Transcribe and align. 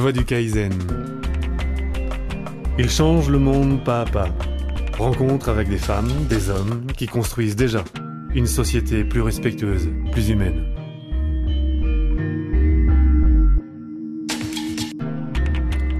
voie 0.00 0.12
du 0.12 0.24
Kaizen. 0.24 0.72
Il 2.78 2.88
change 2.88 3.28
le 3.28 3.38
monde 3.38 3.84
pas 3.84 4.00
à 4.00 4.04
pas. 4.06 4.28
Rencontre 4.98 5.50
avec 5.50 5.68
des 5.68 5.78
femmes, 5.78 6.10
des 6.28 6.48
hommes 6.48 6.86
qui 6.96 7.06
construisent 7.06 7.56
déjà 7.56 7.84
une 8.34 8.46
société 8.46 9.04
plus 9.04 9.20
respectueuse, 9.20 9.90
plus 10.12 10.30
humaine. 10.30 10.64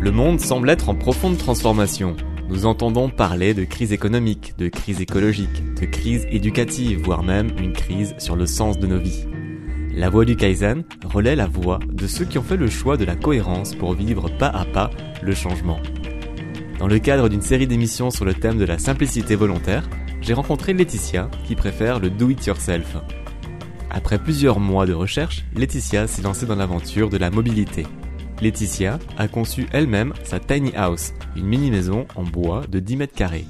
Le 0.00 0.10
monde 0.10 0.40
semble 0.40 0.70
être 0.70 0.88
en 0.88 0.94
profonde 0.94 1.36
transformation. 1.36 2.16
Nous 2.48 2.64
entendons 2.64 3.10
parler 3.10 3.52
de 3.52 3.64
crise 3.64 3.92
économique, 3.92 4.54
de 4.56 4.68
crise 4.68 5.02
écologique, 5.02 5.74
de 5.78 5.84
crise 5.84 6.26
éducative, 6.30 7.02
voire 7.02 7.22
même 7.22 7.50
une 7.58 7.74
crise 7.74 8.14
sur 8.18 8.34
le 8.34 8.46
sens 8.46 8.78
de 8.78 8.86
nos 8.86 8.98
vies. 8.98 9.26
La 9.92 10.08
voix 10.08 10.24
du 10.24 10.36
Kaizen 10.36 10.84
relaie 11.04 11.34
la 11.34 11.46
voix 11.46 11.80
de 11.88 12.06
ceux 12.06 12.24
qui 12.24 12.38
ont 12.38 12.42
fait 12.42 12.56
le 12.56 12.70
choix 12.70 12.96
de 12.96 13.04
la 13.04 13.16
cohérence 13.16 13.74
pour 13.74 13.94
vivre 13.94 14.30
pas 14.30 14.46
à 14.46 14.64
pas 14.64 14.90
le 15.20 15.34
changement. 15.34 15.80
Dans 16.78 16.86
le 16.86 16.98
cadre 17.00 17.28
d'une 17.28 17.42
série 17.42 17.66
d'émissions 17.66 18.10
sur 18.10 18.24
le 18.24 18.34
thème 18.34 18.56
de 18.56 18.64
la 18.64 18.78
simplicité 18.78 19.34
volontaire, 19.34 19.88
j'ai 20.20 20.32
rencontré 20.32 20.74
Laetitia 20.74 21.28
qui 21.44 21.56
préfère 21.56 21.98
le 21.98 22.08
do 22.08 22.30
it 22.30 22.46
yourself. 22.46 22.96
Après 23.90 24.18
plusieurs 24.18 24.60
mois 24.60 24.86
de 24.86 24.92
recherche, 24.92 25.44
Laetitia 25.56 26.06
s'est 26.06 26.22
lancée 26.22 26.46
dans 26.46 26.54
l'aventure 26.54 27.10
de 27.10 27.18
la 27.18 27.30
mobilité. 27.30 27.84
Laetitia 28.40 29.00
a 29.18 29.26
conçu 29.26 29.66
elle-même 29.72 30.14
sa 30.22 30.38
tiny 30.38 30.72
house, 30.76 31.12
une 31.36 31.46
mini-maison 31.46 32.06
en 32.14 32.22
bois 32.22 32.62
de 32.70 32.78
10 32.78 32.96
mètres 32.96 33.14
carrés. 33.14 33.44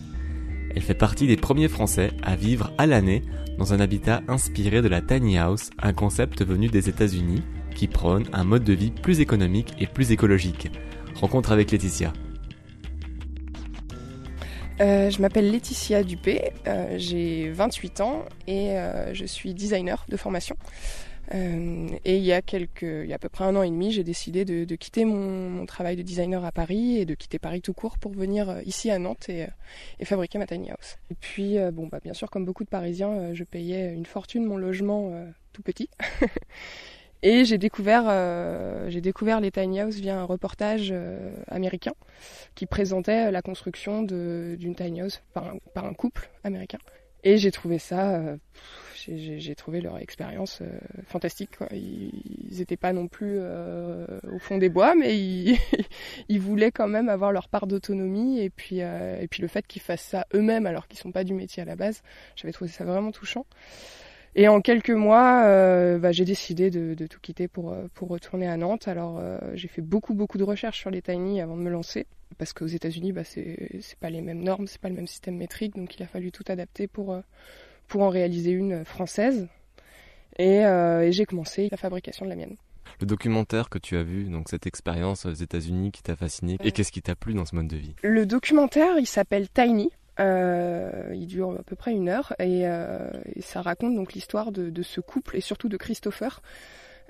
Elle 0.75 0.83
fait 0.83 0.95
partie 0.95 1.27
des 1.27 1.37
premiers 1.37 1.69
Français 1.69 2.13
à 2.23 2.35
vivre 2.35 2.73
à 2.79 2.87
l'année 2.87 3.23
dans 3.61 3.75
un 3.75 3.81
habitat 3.81 4.23
inspiré 4.27 4.81
de 4.81 4.89
la 4.89 5.03
tiny 5.03 5.37
house, 5.37 5.69
un 5.83 5.93
concept 5.93 6.43
venu 6.43 6.69
des 6.69 6.89
États-Unis 6.89 7.43
qui 7.77 7.89
prône 7.89 8.25
un 8.33 8.43
mode 8.43 8.65
de 8.65 8.73
vie 8.73 8.91
plus 8.91 9.21
économique 9.21 9.75
et 9.79 9.87
plus 9.87 10.13
écologique. 10.13 10.71
Rencontre 11.15 11.53
avec 11.53 11.71
Laetitia. 11.71 12.15
Euh, 14.81 15.11
je 15.11 15.21
m'appelle 15.21 15.51
Laetitia 15.51 16.03
Dupé, 16.03 16.53
euh, 16.67 16.95
j'ai 16.97 17.51
28 17.51 18.01
ans 18.01 18.25
et 18.47 18.71
euh, 18.71 19.13
je 19.13 19.27
suis 19.27 19.53
designer 19.53 20.07
de 20.09 20.17
formation. 20.17 20.57
Euh, 21.33 21.89
et 22.05 22.17
il 22.17 22.25
y 22.25 22.33
a 22.33 22.43
quelques, 22.43 22.83
il 22.83 23.07
y 23.07 23.13
a 23.13 23.17
à 23.17 23.19
peu 23.19 23.29
près 23.29 23.45
un 23.45 23.55
an 23.55 23.63
et 23.63 23.71
demi, 23.71 23.93
j'ai 23.93 24.03
décidé 24.05 24.45
de, 24.45 24.65
de 24.65 24.75
quitter 24.75 25.05
mon, 25.05 25.49
mon, 25.51 25.67
travail 25.67 25.97
de 25.97 26.03
designer 26.03 26.45
à 26.45 26.51
Paris 26.51 26.97
et 26.97 27.05
de 27.05 27.15
quitter 27.15 27.39
Paris 27.39 27.63
tout 27.63 27.73
court 27.73 27.99
pour 27.99 28.13
venir 28.13 28.51
euh, 28.51 28.63
ici 28.65 28.91
à 28.91 28.99
Nantes 28.99 29.29
et, 29.29 29.45
euh, 29.45 29.49
et 30.01 30.05
fabriquer 30.05 30.39
ma 30.39 30.47
tiny 30.47 30.71
house. 30.71 30.99
Et 31.11 31.15
puis, 31.15 31.57
bon, 31.73 31.87
bah, 31.87 32.01
bien 32.03 32.15
sûr, 32.15 32.31
comme 32.31 32.45
beaucoup 32.45 32.65
de 32.65 32.69
Parisiens, 32.69 33.33
je 33.35 33.45
payais 33.45 33.93
une 33.93 34.07
fortune 34.07 34.45
mon 34.45 34.57
logement 34.57 35.13
tout 35.53 35.63
petit. 35.63 35.89
Et 37.23 37.45
j'ai 37.45 37.59
découvert, 37.59 38.05
euh, 38.07 38.89
j'ai 38.89 39.03
découvert 39.03 39.41
les 39.41 39.51
tiny 39.51 39.81
house 39.81 39.97
via 39.97 40.19
un 40.19 40.25
reportage 40.25 40.89
euh, 40.91 41.35
américain 41.49 41.93
qui 42.55 42.65
présentait 42.65 43.31
la 43.31 43.43
construction 43.43 44.03
d'une 44.03 44.75
tiny 44.75 45.03
house 45.03 45.23
par 45.35 45.47
un, 45.47 45.59
par 45.75 45.85
un, 45.85 45.93
couple 45.93 46.31
américain. 46.45 46.79
Et 47.23 47.37
j'ai 47.37 47.51
trouvé 47.51 47.79
ça, 47.79 48.15
euh, 48.15 48.37
j'ai 49.09 49.55
trouvé 49.55 49.81
leur 49.81 49.99
expérience 49.99 50.61
euh, 50.63 50.79
fantastique. 51.07 51.51
Ils 51.73 52.59
n'étaient 52.59 52.77
pas 52.77 52.93
non 52.93 53.09
plus 53.09 53.37
euh, 53.39 54.07
au 54.33 54.39
fond 54.39 54.59
des 54.59 54.69
bois, 54.69 54.95
mais 54.95 55.17
ils, 55.19 55.59
voulaient 56.39 56.73
quand 56.73 56.89
même 56.89 57.09
avoir 57.09 57.33
leur 57.33 57.49
part 57.49 57.67
d'autonomie. 57.67 58.41
Et 58.41 58.51
puis, 58.51 58.79
et 58.79 59.27
puis 59.31 59.43
le 59.43 59.49
fait 59.49 59.67
qu'ils 59.67 59.83
fassent 59.83 60.03
ça 60.03 60.27
eux-mêmes 60.35 60.67
alors 60.67 60.89
qu'ils 60.89 60.99
sont 60.99 61.13
pas 61.13 61.25
du 61.25 61.35
métier 61.35 61.63
à 61.63 61.67
la 61.67 61.77
base, 61.77 62.03
j'avais 62.37 62.53
trouvé 62.53 62.71
ça 62.71 62.85
vraiment 62.85 63.13
touchant. 63.13 63.47
Et 64.37 64.47
en 64.47 64.61
quelques 64.61 64.91
mois, 64.91 65.43
euh, 65.45 65.99
bah, 65.99 66.13
j'ai 66.13 66.25
décidé 66.25 66.71
de, 66.71 67.07
tout 67.07 67.19
quitter 67.21 67.49
pour, 67.49 67.75
pour 67.95 68.09
retourner 68.09 68.47
à 68.47 68.57
Nantes. 68.57 68.87
Alors 68.87 69.19
euh, 69.19 69.39
j'ai 69.55 69.69
fait 69.69 69.83
beaucoup 69.83 70.15
beaucoup 70.15 70.39
de 70.39 70.45
recherches 70.45 70.79
sur 70.79 70.91
les 70.91 71.03
tiny 71.03 71.41
avant 71.41 71.57
de 71.57 71.63
me 71.63 71.71
lancer, 71.71 72.07
parce 72.39 72.53
qu'aux 72.53 72.67
États-Unis, 72.67 73.13
bah, 73.13 73.25
c'est 73.25 73.99
pas 73.99 74.11
les 74.11 74.21
mêmes 74.21 74.43
normes, 74.43 74.67
c'est 74.67 74.81
pas 74.81 74.89
le 74.89 74.95
même 74.95 75.09
système 75.09 75.37
métrique, 75.37 75.75
donc 75.77 75.97
il 75.97 76.03
a 76.03 76.07
fallu 76.07 76.31
tout 76.31 76.45
adapter 76.49 76.87
pour 76.87 77.21
pour 77.91 78.03
en 78.03 78.09
réaliser 78.09 78.53
une 78.53 78.85
française. 78.87 79.49
Et, 80.39 80.65
euh, 80.65 81.03
et 81.03 81.13
j'ai 81.13 81.27
commencé 81.27 81.69
la 81.71 81.77
fabrication 81.77 82.25
de 82.25 82.31
la 82.31 82.37
mienne. 82.37 82.57
Le 83.01 83.07
documentaire 83.07 83.69
que 83.69 83.79
tu 83.79 83.97
as 83.97 84.03
vu, 84.03 84.25
donc 84.25 84.49
cette 84.49 84.67
expérience 84.67 85.27
aux 85.27 85.33
États-Unis 85.33 85.91
qui 85.91 86.03
t'a 86.03 86.17
fasciné, 86.17 86.57
et 86.63 86.73
qu'est-ce 86.73 86.93
qui 86.93 87.03
t'a 87.03 87.17
plu 87.17 87.35
dans 87.35 87.45
ce 87.45 87.55
mode 87.55 87.69
de 87.69 87.77
vie? 87.77 87.95
Le 88.03 88.25
documentaire, 88.25 88.99
il 88.99 89.07
s'appelle 89.07 89.49
Tiny. 89.51 89.91
Euh, 90.19 91.13
il 91.15 91.27
dure 91.27 91.53
à 91.59 91.63
peu 91.63 91.77
près 91.77 91.93
une 91.93 92.11
heure 92.11 92.35
et, 92.39 92.67
euh, 92.67 93.09
et 93.35 93.41
ça 93.41 93.63
raconte 93.63 93.95
donc 93.95 94.13
l'histoire 94.13 94.53
de, 94.53 94.69
de, 94.69 94.83
ce 94.83 95.01
couple 95.01 95.37
et 95.37 95.41
surtout 95.41 95.71
de 95.71 95.79
Christopher 95.79 96.43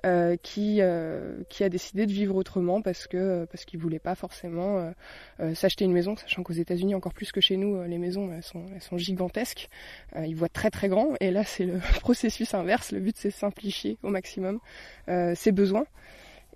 euh, 0.06 0.36
qui 0.42 0.78
euh, 0.80 1.42
qui 1.50 1.62
a 1.62 1.68
décidé 1.68 2.06
de 2.06 2.12
vivre 2.12 2.34
autrement 2.34 2.80
parce 2.80 3.06
que 3.06 3.44
parce 3.50 3.66
qu'il 3.66 3.78
voulait 3.78 3.98
pas 3.98 4.14
forcément 4.14 4.92
euh, 5.40 5.54
s'acheter 5.54 5.84
une 5.84 5.92
maison, 5.92 6.16
sachant 6.16 6.42
qu'aux 6.42 6.54
États-Unis 6.54 6.94
encore 6.94 7.12
plus 7.12 7.32
que 7.32 7.42
chez 7.42 7.58
nous, 7.58 7.82
les 7.82 7.98
maisons 7.98 8.32
elles 8.32 8.42
sont 8.42 8.64
elles 8.74 8.80
sont 8.80 8.96
gigantesques, 8.96 9.68
ils 10.16 10.34
voient 10.34 10.48
très 10.48 10.70
très 10.70 10.88
grand 10.88 11.14
et 11.20 11.30
là 11.30 11.44
c'est 11.44 11.66
le 11.66 11.78
processus 12.00 12.54
inverse. 12.54 12.92
Le 12.92 13.00
but 13.00 13.14
c'est 13.18 13.30
simplifier 13.30 13.98
au 14.02 14.08
maximum 14.08 14.58
ses 15.34 15.52
besoins 15.52 15.84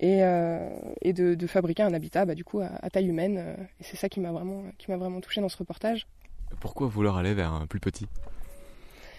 et, 0.01 0.21
et 1.03 1.13
de, 1.13 1.47
fabriquer 1.47 1.83
un 1.83 1.93
habitat 1.93 2.25
bah, 2.25 2.35
du 2.35 2.45
coup 2.45 2.61
à, 2.61 2.71
à 2.81 2.89
taille 2.89 3.09
humaine. 3.09 3.57
et 3.79 3.85
c'est 3.85 3.97
ça 3.97 4.09
qui 4.09 4.21
m'a 4.21 4.33
vraiment 4.33 4.65
qui 4.79 4.91
m'a 4.91 4.97
vraiment 4.97 5.21
touché 5.21 5.43
dans 5.43 5.51
ce 5.51 5.59
reportage. 5.59 6.07
Pourquoi 6.61 6.87
vouloir 6.87 7.19
aller 7.19 7.35
vers 7.35 7.53
un 7.53 7.67
plus 7.67 7.81
petit? 7.81 8.07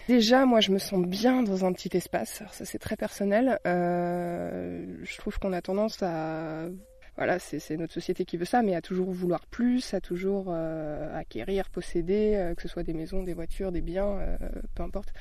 Déjà, 0.08 0.46
moi, 0.46 0.60
je 0.60 0.70
me 0.70 0.78
sens 0.78 1.04
bien 1.04 1.42
dans 1.42 1.64
un 1.64 1.72
petit 1.72 1.96
espace. 1.96 2.40
Alors, 2.40 2.54
ça, 2.54 2.64
c'est 2.64 2.78
très 2.78 2.96
personnel. 2.96 3.58
Euh, 3.66 4.84
je 5.02 5.18
trouve 5.18 5.38
qu'on 5.38 5.52
a 5.52 5.60
tendance 5.60 6.02
à 6.02 6.68
voilà, 7.16 7.38
c'est 7.38 7.76
notre 7.78 7.94
société 7.94 8.26
qui 8.26 8.36
veut 8.36 8.44
ça, 8.44 8.62
mais 8.62 8.74
à 8.74 8.82
toujours 8.82 9.10
vouloir 9.10 9.46
plus, 9.46 9.94
à 9.94 10.02
toujours 10.02 10.46
euh, 10.48 11.18
acquérir, 11.18 11.70
posséder, 11.70 12.34
euh, 12.34 12.54
que 12.54 12.60
ce 12.60 12.68
soit 12.68 12.82
des 12.82 12.92
maisons, 12.92 13.22
des 13.22 13.32
voitures, 13.32 13.72
des 13.72 13.80
biens, 13.80 14.18
euh, 14.18 14.36
peu 14.74 14.82
importe. 14.82 15.14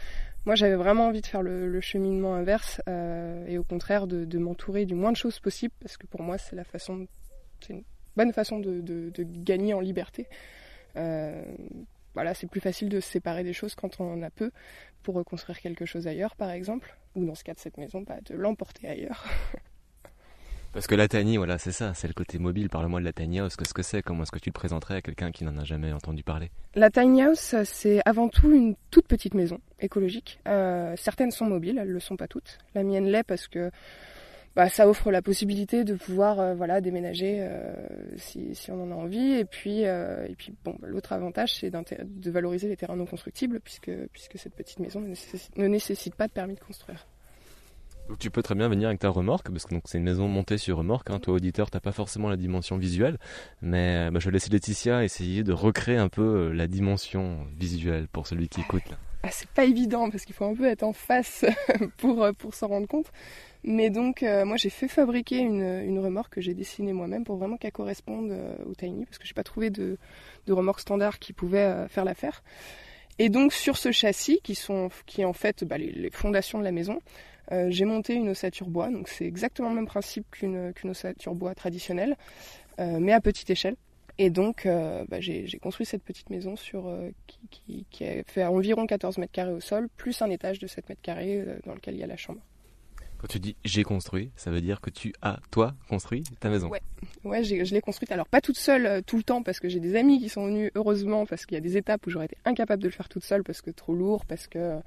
Moi, 0.45 0.55
j'avais 0.55 0.75
vraiment 0.75 1.07
envie 1.07 1.21
de 1.21 1.25
faire 1.25 1.41
le, 1.41 1.79
cheminement 1.79 2.35
inverse 2.35 2.81
et 3.47 3.57
au 3.57 3.63
contraire 3.63 4.07
de, 4.07 4.37
m'entourer 4.37 4.85
du 4.85 4.93
moins 4.93 5.11
de 5.11 5.17
choses 5.17 5.39
possible, 5.39 5.73
parce 5.79 5.97
que 5.97 6.05
pour 6.05 6.21
moi, 6.21 6.37
c'est 6.37 6.55
la 6.55 6.65
façon, 6.65 7.07
c'est 7.61 7.73
une 7.73 7.83
bonne 8.15 8.33
façon 8.33 8.59
de, 8.59 8.81
de 8.81 9.23
gagner 9.23 9.73
en 9.73 9.79
liberté. 9.79 10.27
Voilà, 12.15 12.33
c'est 12.33 12.47
plus 12.47 12.61
facile 12.61 12.89
de 12.89 12.99
se 12.99 13.09
séparer 13.09 13.43
des 13.43 13.53
choses 13.53 13.75
quand 13.75 13.99
on 13.99 14.13
en 14.13 14.21
a 14.23 14.29
peu 14.29 14.51
pour 15.03 15.15
reconstruire 15.15 15.59
quelque 15.59 15.85
chose 15.85 16.07
ailleurs, 16.07 16.35
par 16.35 16.49
exemple, 16.49 16.95
ou 17.13 17.25
dans 17.25 17.35
ce 17.35 17.43
cas 17.43 17.53
de 17.53 17.59
cette 17.59 17.77
maison, 17.77 18.01
bah, 18.01 18.15
de 18.25 18.35
l'emporter 18.35 18.87
ailleurs. 18.87 19.23
Parce 20.75 20.87
que 20.87 20.95
la 20.95 21.07
tiny, 21.07 21.37
voilà, 21.37 21.57
c'est 21.57 21.71
ça, 21.71 21.93
c'est 21.93 22.09
le 22.09 22.13
côté 22.13 22.37
mobile. 22.37 22.69
Parle-moi 22.69 22.99
de 22.99 23.05
la 23.05 23.13
tiny 23.13 23.39
house, 23.39 23.55
qu'est-ce 23.55 23.73
que 23.73 23.81
c'est? 23.81 24.01
Comment 24.01 24.23
est-ce 24.23 24.31
que 24.31 24.39
tu 24.39 24.49
le 24.49 24.53
présenterais 24.53 24.95
à 24.95 25.01
quelqu'un 25.01 25.31
qui 25.31 25.45
n'en 25.45 25.57
a 25.57 25.63
jamais 25.63 25.93
entendu 25.93 26.21
parler? 26.21 26.51
La 26.73 26.89
tiny 26.89 27.21
house, 27.21 27.55
c'est 27.63 28.01
avant 28.05 28.27
tout 28.27 28.51
une 28.51 28.75
toute 28.91 29.07
petite 29.07 29.35
maison 29.35 29.59
écologique. 29.79 30.41
Euh, 30.49 30.93
certaines 30.97 31.31
sont 31.31 31.45
mobiles, 31.45 31.77
elles 31.77 31.91
le 31.91 31.99
sont 32.01 32.17
pas 32.17 32.27
toutes. 32.27 32.57
La 32.73 32.83
mienne 32.83 33.05
l'est 33.05 33.23
parce 33.23 33.47
que 33.47 33.71
bah, 34.55 34.69
ça 34.69 34.87
offre 34.87 35.11
la 35.11 35.21
possibilité 35.21 35.83
de 35.83 35.95
pouvoir 35.95 36.39
euh, 36.39 36.55
voilà 36.55 36.79
déménager 36.79 37.39
euh, 37.39 37.73
si, 38.15 38.55
si, 38.55 38.71
on 38.71 38.81
en 38.81 38.91
a 38.91 38.95
envie 38.95 39.33
et 39.33 39.45
puis 39.45 39.85
euh, 39.85 40.25
et 40.27 40.35
puis 40.35 40.53
bon 40.63 40.75
bah, 40.79 40.87
l'autre 40.89 41.11
avantage 41.11 41.55
c'est 41.55 41.71
de 41.71 42.31
valoriser 42.31 42.69
les 42.69 42.77
terrains 42.77 42.95
non 42.95 43.05
constructibles 43.05 43.59
puisque 43.59 43.91
puisque 44.13 44.37
cette 44.37 44.55
petite 44.55 44.79
maison 44.79 45.01
ne 45.01 45.09
nécessite, 45.09 45.57
ne 45.57 45.67
nécessite 45.67 46.15
pas 46.15 46.27
de 46.27 46.31
permis 46.31 46.55
de 46.55 46.61
construire. 46.61 47.05
Donc 48.07 48.19
tu 48.19 48.29
peux 48.29 48.43
très 48.43 48.55
bien 48.55 48.69
venir 48.69 48.87
avec 48.87 48.99
ta 48.99 49.09
remorque 49.09 49.49
parce 49.49 49.65
que 49.65 49.75
c'est 49.83 49.97
une 49.97 50.03
maison 50.03 50.27
montée 50.27 50.59
sur 50.59 50.77
remorque. 50.77 51.09
Hein. 51.09 51.19
Toi 51.19 51.33
auditeur, 51.33 51.71
t'as 51.71 51.79
pas 51.79 51.91
forcément 51.91 52.29
la 52.29 52.37
dimension 52.37 52.77
visuelle, 52.77 53.17
mais 53.61 54.09
bah, 54.11 54.19
je 54.19 54.25
vais 54.25 54.33
laisser 54.33 54.51
Laetitia 54.51 55.03
essayer 55.03 55.43
de 55.43 55.51
recréer 55.51 55.97
un 55.97 56.07
peu 56.07 56.51
la 56.51 56.67
dimension 56.67 57.47
visuelle 57.57 58.07
pour 58.07 58.27
celui 58.27 58.47
qui 58.47 58.61
écoute. 58.61 58.87
Là. 58.89 58.97
Ah, 59.23 59.29
c'est 59.31 59.49
pas 59.49 59.65
évident 59.65 60.11
parce 60.11 60.23
qu'il 60.23 60.35
faut 60.35 60.45
un 60.45 60.53
peu 60.53 60.65
être 60.65 60.83
en 60.83 60.93
face 60.93 61.45
pour 61.97 62.27
pour 62.37 62.53
s'en 62.53 62.67
rendre 62.67 62.87
compte. 62.87 63.11
Mais 63.67 63.89
donc, 63.89 64.21
euh, 64.21 64.45
moi, 64.45 64.57
j'ai 64.57 64.69
fait 64.69 64.87
fabriquer 64.87 65.39
une, 65.39 65.99
remorque 65.99 66.35
que 66.35 66.41
j'ai 66.41 66.53
dessinée 66.53 66.93
moi-même 66.93 67.23
pour 67.23 67.37
vraiment 67.37 67.57
qu'elle 67.57 67.71
corresponde 67.71 68.29
euh, 68.29 68.55
au 68.67 68.75
Tiny, 68.75 69.05
parce 69.05 69.17
que 69.17 69.25
j'ai 69.25 69.33
pas 69.33 69.43
trouvé 69.43 69.71
de, 69.71 69.97
remorque 70.47 70.81
standard 70.81 71.17
qui 71.17 71.33
pouvait 71.33 71.65
euh, 71.65 71.87
faire 71.87 72.05
l'affaire. 72.05 72.43
Et 73.17 73.29
donc, 73.29 73.53
sur 73.53 73.75
ce 73.75 73.91
châssis, 73.91 74.39
qui 74.43 74.53
sont, 74.53 74.89
qui 75.07 75.21
est 75.21 75.25
en 75.25 75.33
fait 75.33 75.63
bah, 75.63 75.79
les, 75.79 76.11
fondations 76.11 76.59
de 76.59 76.63
la 76.63 76.71
maison, 76.71 76.99
j'ai 77.69 77.85
monté 77.85 78.13
une 78.13 78.29
ossature 78.29 78.67
bois. 78.67 78.89
Donc, 78.89 79.07
c'est 79.07 79.25
exactement 79.25 79.69
le 79.69 79.75
même 79.75 79.87
principe 79.87 80.29
qu'une 80.31 80.73
ossature 80.83 81.33
bois 81.33 81.55
traditionnelle, 81.55 82.17
mais 82.79 83.13
à 83.13 83.21
petite 83.21 83.49
échelle. 83.49 83.75
Et 84.17 84.31
donc, 84.31 84.67
bah, 85.07 85.19
j'ai 85.19 85.59
construit 85.61 85.85
cette 85.85 86.03
petite 86.03 86.31
maison 86.31 86.55
sur, 86.55 86.91
qui 87.51 87.85
fait 88.25 88.43
environ 88.43 88.85
14 88.87 89.19
mètres 89.19 89.31
carrés 89.31 89.53
au 89.53 89.61
sol, 89.61 89.89
plus 89.95 90.21
un 90.23 90.29
étage 90.31 90.59
de 90.59 90.67
7 90.67 90.89
mètres 90.89 91.01
carrés 91.03 91.45
dans 91.65 91.75
lequel 91.75 91.93
il 91.93 91.99
y 91.99 92.03
a 92.03 92.07
la 92.07 92.17
chambre. 92.17 92.41
Quand 93.17 93.27
tu 93.27 93.39
dis 93.39 93.55
j'ai 93.63 93.83
construit, 93.83 94.31
ça 94.35 94.51
veut 94.51 94.61
dire 94.61 94.81
que 94.81 94.89
tu 94.89 95.13
as, 95.21 95.39
toi, 95.51 95.73
construit 95.89 96.23
ta 96.39 96.49
maison 96.49 96.69
Ouais, 96.69 96.81
ouais 97.23 97.43
je 97.43 97.73
l'ai 97.73 97.81
construite. 97.81 98.11
Alors, 98.11 98.27
pas 98.27 98.41
toute 98.41 98.57
seule 98.57 98.85
euh, 98.85 99.01
tout 99.01 99.17
le 99.17 99.23
temps, 99.23 99.43
parce 99.43 99.59
que 99.59 99.69
j'ai 99.69 99.79
des 99.79 99.95
amis 99.95 100.19
qui 100.19 100.29
sont 100.29 100.45
venus, 100.47 100.71
heureusement, 100.75 101.25
parce 101.25 101.45
qu'il 101.45 101.55
y 101.55 101.57
a 101.57 101.61
des 101.61 101.77
étapes 101.77 102.05
où 102.07 102.09
j'aurais 102.09 102.25
été 102.25 102.37
incapable 102.45 102.81
de 102.81 102.87
le 102.87 102.93
faire 102.93 103.09
toute 103.09 103.23
seule, 103.23 103.43
parce 103.43 103.61
que 103.61 103.71
trop 103.71 103.93
lourd, 103.93 104.25
parce 104.25 104.47
que 104.47 104.79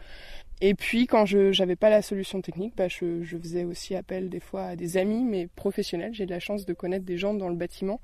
Et 0.60 0.74
puis 0.74 1.06
quand 1.06 1.24
je 1.24 1.56
n'avais 1.58 1.76
pas 1.76 1.88
la 1.88 2.02
solution 2.02 2.40
technique, 2.40 2.74
bah, 2.76 2.88
je, 2.88 3.22
je, 3.22 3.38
faisais 3.38 3.64
aussi 3.64 3.94
appel 3.94 4.28
des 4.28 4.40
fois 4.40 4.64
à 4.64 4.76
des 4.76 4.96
amis, 4.96 5.22
mais 5.24 5.46
professionnels. 5.46 6.14
J'ai 6.14 6.26
de 6.26 6.30
la 6.30 6.40
chance 6.40 6.66
de 6.66 6.72
connaître 6.72 7.04
des 7.04 7.16
gens 7.16 7.34
dans 7.34 7.48
le 7.48 7.54
bâtiment. 7.54 8.00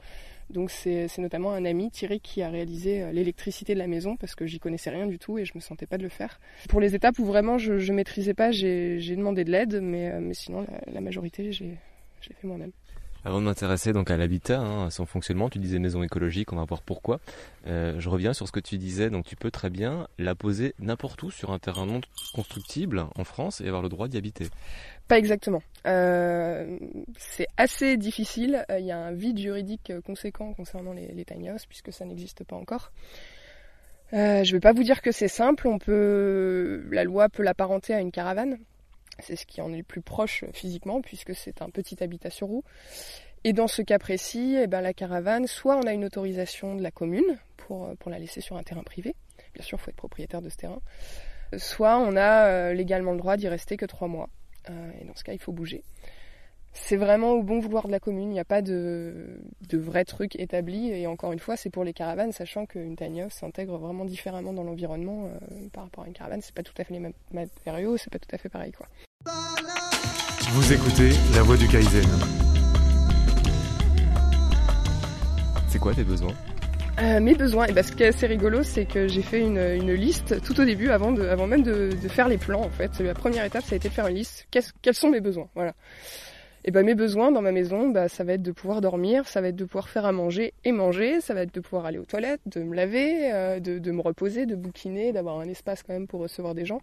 Donc 0.50 0.70
c'est 0.70 1.08
notamment 1.18 1.52
un 1.52 1.64
ami, 1.64 1.90
Thierry, 1.90 2.20
qui 2.20 2.42
a 2.42 2.50
réalisé 2.50 3.02
euh, 3.02 3.12
l'électricité 3.12 3.74
de 3.74 3.78
la 3.78 3.86
maison 3.86 4.16
parce 4.16 4.34
que 4.34 4.46
j'y 4.46 4.60
connaissais 4.60 4.90
rien 4.90 5.06
du 5.06 5.18
tout 5.18 5.38
et 5.38 5.44
je 5.44 5.52
me 5.54 5.60
sentais 5.60 5.86
pas 5.86 5.98
de 5.98 6.02
le 6.02 6.08
faire. 6.08 6.38
Pour 6.68 6.80
les 6.80 6.94
étapes 6.94 7.18
où 7.18 7.24
vraiment 7.24 7.58
je, 7.58 7.78
je 7.78 7.92
maîtrisais 7.92 8.34
pas, 8.34 8.52
j'ai 8.52 9.16
demandé 9.16 9.44
de 9.44 9.50
l'aide, 9.50 9.80
mais, 9.82 10.10
euh, 10.10 10.20
mais 10.20 10.34
sinon 10.34 10.60
la, 10.60 10.92
la 10.92 11.00
majorité 11.00 11.50
j'ai 11.50 11.78
fait 12.20 12.46
moi-même. 12.46 12.72
Avant 13.26 13.40
de 13.40 13.46
m'intéresser 13.46 13.94
donc 13.94 14.10
à 14.10 14.18
l'habitat, 14.18 14.60
hein, 14.60 14.86
à 14.86 14.90
son 14.90 15.06
fonctionnement, 15.06 15.48
tu 15.48 15.58
disais 15.58 15.78
maison 15.78 16.02
écologique, 16.02 16.52
on 16.52 16.56
va 16.56 16.64
voir 16.64 16.82
pourquoi. 16.82 17.20
Euh, 17.66 17.98
je 17.98 18.08
reviens 18.10 18.34
sur 18.34 18.46
ce 18.46 18.52
que 18.52 18.60
tu 18.60 18.76
disais, 18.76 19.08
donc 19.08 19.24
tu 19.24 19.34
peux 19.34 19.50
très 19.50 19.70
bien 19.70 20.08
la 20.18 20.34
poser 20.34 20.74
n'importe 20.78 21.22
où 21.22 21.30
sur 21.30 21.50
un 21.50 21.58
terrain 21.58 21.86
non 21.86 22.02
constructible 22.34 23.06
en 23.16 23.24
France 23.24 23.62
et 23.62 23.66
avoir 23.66 23.80
le 23.80 23.88
droit 23.88 24.08
d'y 24.08 24.18
habiter. 24.18 24.48
Pas 25.08 25.16
exactement. 25.18 25.62
Euh, 25.86 26.78
c'est 27.16 27.46
assez 27.56 27.96
difficile. 27.96 28.66
Euh, 28.70 28.78
il 28.78 28.84
y 28.84 28.92
a 28.92 28.98
un 28.98 29.12
vide 29.12 29.38
juridique 29.38 29.92
conséquent 30.04 30.52
concernant 30.52 30.92
les, 30.92 31.24
tiny 31.24 31.50
houses 31.50 31.64
puisque 31.64 31.94
ça 31.94 32.04
n'existe 32.04 32.44
pas 32.44 32.56
encore. 32.56 32.92
Je 34.12 34.18
ne 34.18 34.52
vais 34.52 34.60
pas 34.60 34.72
vous 34.72 34.84
dire 34.84 35.00
que 35.02 35.10
c'est 35.10 35.28
simple. 35.28 35.68
La 35.88 37.04
loi 37.04 37.28
peut 37.30 37.42
l'apparenter 37.42 37.94
à 37.94 38.00
une 38.00 38.12
caravane. 38.12 38.58
C'est 39.24 39.36
ce 39.36 39.46
qui 39.46 39.60
en 39.60 39.72
est 39.72 39.78
le 39.78 39.82
plus 39.82 40.02
proche 40.02 40.44
physiquement, 40.52 41.00
puisque 41.00 41.34
c'est 41.34 41.62
un 41.62 41.70
petit 41.70 42.02
habitat 42.02 42.30
sur 42.30 42.48
roue. 42.48 42.64
Et 43.44 43.52
dans 43.52 43.68
ce 43.68 43.82
cas 43.82 43.98
précis, 43.98 44.56
eh 44.58 44.66
ben, 44.66 44.80
la 44.80 44.94
caravane, 44.94 45.46
soit 45.46 45.76
on 45.76 45.82
a 45.82 45.92
une 45.92 46.04
autorisation 46.04 46.74
de 46.74 46.82
la 46.82 46.90
commune 46.90 47.38
pour, 47.56 47.94
pour 47.98 48.10
la 48.10 48.18
laisser 48.18 48.40
sur 48.40 48.56
un 48.56 48.62
terrain 48.62 48.82
privé, 48.82 49.14
bien 49.54 49.62
sûr, 49.62 49.78
il 49.78 49.82
faut 49.82 49.90
être 49.90 49.96
propriétaire 49.96 50.40
de 50.40 50.48
ce 50.48 50.56
terrain, 50.56 50.80
soit 51.58 51.98
on 51.98 52.16
a 52.16 52.46
euh, 52.46 52.72
légalement 52.72 53.12
le 53.12 53.18
droit 53.18 53.36
d'y 53.36 53.48
rester 53.48 53.76
que 53.76 53.86
trois 53.86 54.08
mois. 54.08 54.30
Euh, 54.70 54.90
et 55.00 55.04
dans 55.04 55.14
ce 55.14 55.24
cas, 55.24 55.32
il 55.32 55.38
faut 55.38 55.52
bouger. 55.52 55.84
C'est 56.72 56.96
vraiment 56.96 57.32
au 57.32 57.42
bon 57.42 57.60
vouloir 57.60 57.86
de 57.86 57.92
la 57.92 58.00
commune, 58.00 58.30
il 58.30 58.32
n'y 58.32 58.40
a 58.40 58.44
pas 58.44 58.60
de, 58.60 59.40
de 59.68 59.78
vrai 59.78 60.04
truc 60.04 60.34
établi. 60.36 60.90
Et 60.90 61.06
encore 61.06 61.32
une 61.32 61.38
fois, 61.38 61.56
c'est 61.56 61.70
pour 61.70 61.84
les 61.84 61.92
caravanes, 61.92 62.32
sachant 62.32 62.66
qu'une 62.66 62.96
house 63.20 63.34
s'intègre 63.34 63.78
vraiment 63.78 64.04
différemment 64.04 64.52
dans 64.52 64.64
l'environnement 64.64 65.26
euh, 65.26 65.68
par 65.72 65.84
rapport 65.84 66.04
à 66.04 66.06
une 66.08 66.14
caravane. 66.14 66.40
C'est 66.40 66.54
pas 66.54 66.64
tout 66.64 66.74
à 66.78 66.84
fait 66.84 66.94
les 66.94 67.00
mêmes 67.00 67.12
matériaux, 67.30 67.96
c'est 67.96 68.10
pas 68.10 68.18
tout 68.18 68.34
à 68.34 68.38
fait 68.38 68.48
pareil. 68.48 68.72
quoi. 68.72 68.88
Vous 69.26 70.72
écoutez 70.72 71.10
La 71.34 71.42
Voix 71.42 71.56
du 71.56 71.66
Kaizen. 71.66 72.04
C'est 75.68 75.78
quoi 75.78 75.94
tes 75.94 76.04
besoins 76.04 76.34
euh, 77.00 77.18
mes 77.18 77.34
besoins, 77.34 77.66
et 77.66 77.72
ben, 77.72 77.82
ce 77.82 77.90
qui 77.90 78.04
est 78.04 78.06
assez 78.06 78.26
rigolo, 78.28 78.62
c'est 78.62 78.84
que 78.84 79.08
j'ai 79.08 79.22
fait 79.22 79.40
une, 79.40 79.58
une, 79.58 79.92
liste 79.94 80.40
tout 80.42 80.60
au 80.60 80.64
début, 80.64 80.90
avant, 80.90 81.10
de, 81.10 81.22
avant 81.24 81.48
même 81.48 81.64
de, 81.64 81.90
de, 81.90 82.08
faire 82.08 82.28
les 82.28 82.38
plans 82.38 82.60
en 82.60 82.70
fait. 82.70 83.00
La 83.00 83.14
première 83.14 83.44
étape, 83.44 83.64
ça 83.64 83.74
a 83.74 83.76
été 83.76 83.88
de 83.88 83.92
faire 83.92 84.06
une 84.06 84.14
liste. 84.14 84.46
quels 84.80 84.94
sont 84.94 85.10
mes 85.10 85.20
besoins? 85.20 85.48
Voilà. 85.56 85.74
Et 86.64 86.70
ben 86.70 86.86
mes 86.86 86.94
besoins 86.94 87.32
dans 87.32 87.42
ma 87.42 87.50
maison, 87.50 87.88
bah, 87.88 88.08
ça 88.08 88.22
va 88.22 88.34
être 88.34 88.42
de 88.42 88.52
pouvoir 88.52 88.80
dormir, 88.80 89.26
ça 89.26 89.40
va 89.40 89.48
être 89.48 89.56
de 89.56 89.64
pouvoir 89.64 89.88
faire 89.88 90.06
à 90.06 90.12
manger 90.12 90.54
et 90.64 90.70
manger, 90.70 91.20
ça 91.20 91.34
va 91.34 91.42
être 91.42 91.52
de 91.52 91.60
pouvoir 91.60 91.84
aller 91.84 91.98
aux 91.98 92.04
toilettes, 92.04 92.40
de 92.46 92.62
me 92.62 92.76
laver, 92.76 93.32
euh, 93.32 93.58
de, 93.58 93.80
de, 93.80 93.90
me 93.90 94.00
reposer, 94.00 94.46
de 94.46 94.54
bouquiner, 94.54 95.12
d'avoir 95.12 95.40
un 95.40 95.48
espace 95.48 95.82
quand 95.82 95.94
même 95.94 96.06
pour 96.06 96.20
recevoir 96.20 96.54
des 96.54 96.64
gens. 96.64 96.80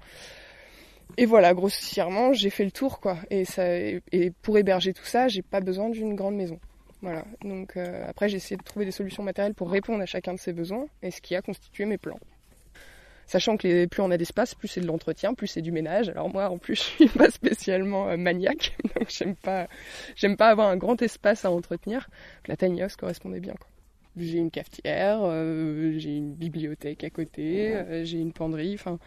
Et 1.18 1.25
voilà, 1.25 1.54
grossièrement, 1.54 2.34
j'ai 2.34 2.50
fait 2.50 2.66
le 2.66 2.72
tour 2.72 3.00
quoi. 3.00 3.18
Et, 3.30 3.46
ça, 3.46 3.63
et 3.75 4.31
pour 4.42 4.58
héberger 4.58 4.94
tout 4.94 5.06
ça, 5.06 5.28
j'ai 5.28 5.42
pas 5.42 5.60
besoin 5.60 5.90
d'une 5.90 6.16
grande 6.16 6.36
maison. 6.36 6.60
Voilà. 7.02 7.25
Donc 7.44 7.78
euh, 7.78 8.06
après, 8.08 8.30
j'ai 8.30 8.38
essayé 8.38 8.58
de 8.58 8.63
trouver 8.63 8.86
des 8.86 8.92
solutions 8.92 9.24
matérielles 9.24 9.56
pour 9.56 9.72
répondre 9.72 10.02
à 10.02 10.06
chacun 10.06 10.34
de 10.34 10.40
ces 10.40 10.54
besoins, 10.54 10.86
et 11.02 11.12
ce 11.12 11.22
qui 11.22 11.36
a 11.36 11.42
constitué 11.42 11.86
mes 11.86 11.98
plans. 11.98 12.19
Sachant 13.31 13.56
que 13.56 13.66
les, 13.66 13.88
plus 13.88 14.02
on 14.02 14.12
a 14.12 14.18
d'espace, 14.18 14.56
plus 14.56 14.68
c'est 14.68 14.81
de 14.81 14.88
l'entretien, 14.88 15.34
plus 15.34 15.48
c'est 15.48 15.62
du 15.62 15.72
ménage. 15.72 16.10
Alors 16.10 16.30
moi, 16.30 16.50
en 16.50 16.58
plus, 16.58 16.75
je 17.00 17.06
suis 17.06 17.08
pas 17.08 17.31
spécialement 17.31 18.10
euh, 18.10 18.18
maniaque, 18.18 18.75
donc 18.96 19.10
j'aime 19.10 19.36
pas, 19.36 19.68
j'aime 20.16 20.36
pas 20.36 20.50
avoir 20.50 20.68
un 20.68 20.78
grand 20.78 21.02
espace 21.02 21.46
à 21.46 21.52
entretenir. 21.52 22.10
La 22.48 22.58
tiny 22.58 22.81
house 22.81 22.96
correspondait 22.98 23.40
bien. 23.40 23.54
Quoi. 23.54 23.68
J'ai 24.18 24.40
une 24.40 24.52
cafetière, 24.52 25.19
euh, 25.24 25.94
j'ai 25.98 26.18
une 26.18 26.34
bibliothèque 26.34 27.06
à 27.06 27.10
côté, 27.10 27.74
euh, 27.74 28.04
j'ai 28.04 28.18
une 28.18 28.34
penderie. 28.34 28.74
Enfin, 28.74 29.00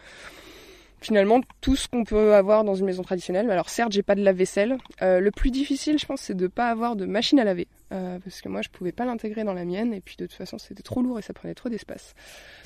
finalement 1.05 1.41
tout 1.61 1.75
ce 1.75 1.87
qu'on 1.87 2.03
peut 2.03 2.33
avoir 2.33 2.63
dans 2.63 2.73
une 2.75 2.85
maison 2.85 3.03
traditionnelle. 3.03 3.49
Alors 3.51 3.69
certes, 3.69 3.91
j'ai 3.91 4.01
pas 4.01 4.15
de 4.15 4.23
lave-vaisselle. 4.23 4.77
Euh, 5.01 5.19
le 5.19 5.31
plus 5.31 5.51
difficile, 5.51 5.99
je 5.99 6.05
pense, 6.05 6.21
c'est 6.21 6.35
de 6.35 6.47
pas 6.47 6.69
avoir 6.69 6.95
de 6.95 7.05
machine 7.05 7.39
à 7.39 7.43
laver, 7.43 7.67
euh, 7.93 8.17
parce 8.19 8.41
que 8.41 8.49
moi, 8.49 8.61
je 8.63 8.69
pouvais 8.69 8.91
pas 8.91 9.05
l'intégrer 9.05 9.43
dans 9.43 9.53
la 9.53 9.65
mienne, 9.65 9.93
et 9.93 10.01
puis 10.01 10.15
de 10.17 10.25
toute 10.25 10.35
façon, 10.35 10.57
c'était 10.57 10.81
trop 10.81 11.01
lourd 11.01 11.19
et 11.19 11.21
ça 11.21 11.33
prenait 11.33 11.53
trop 11.53 11.69
d'espace. 11.69 12.15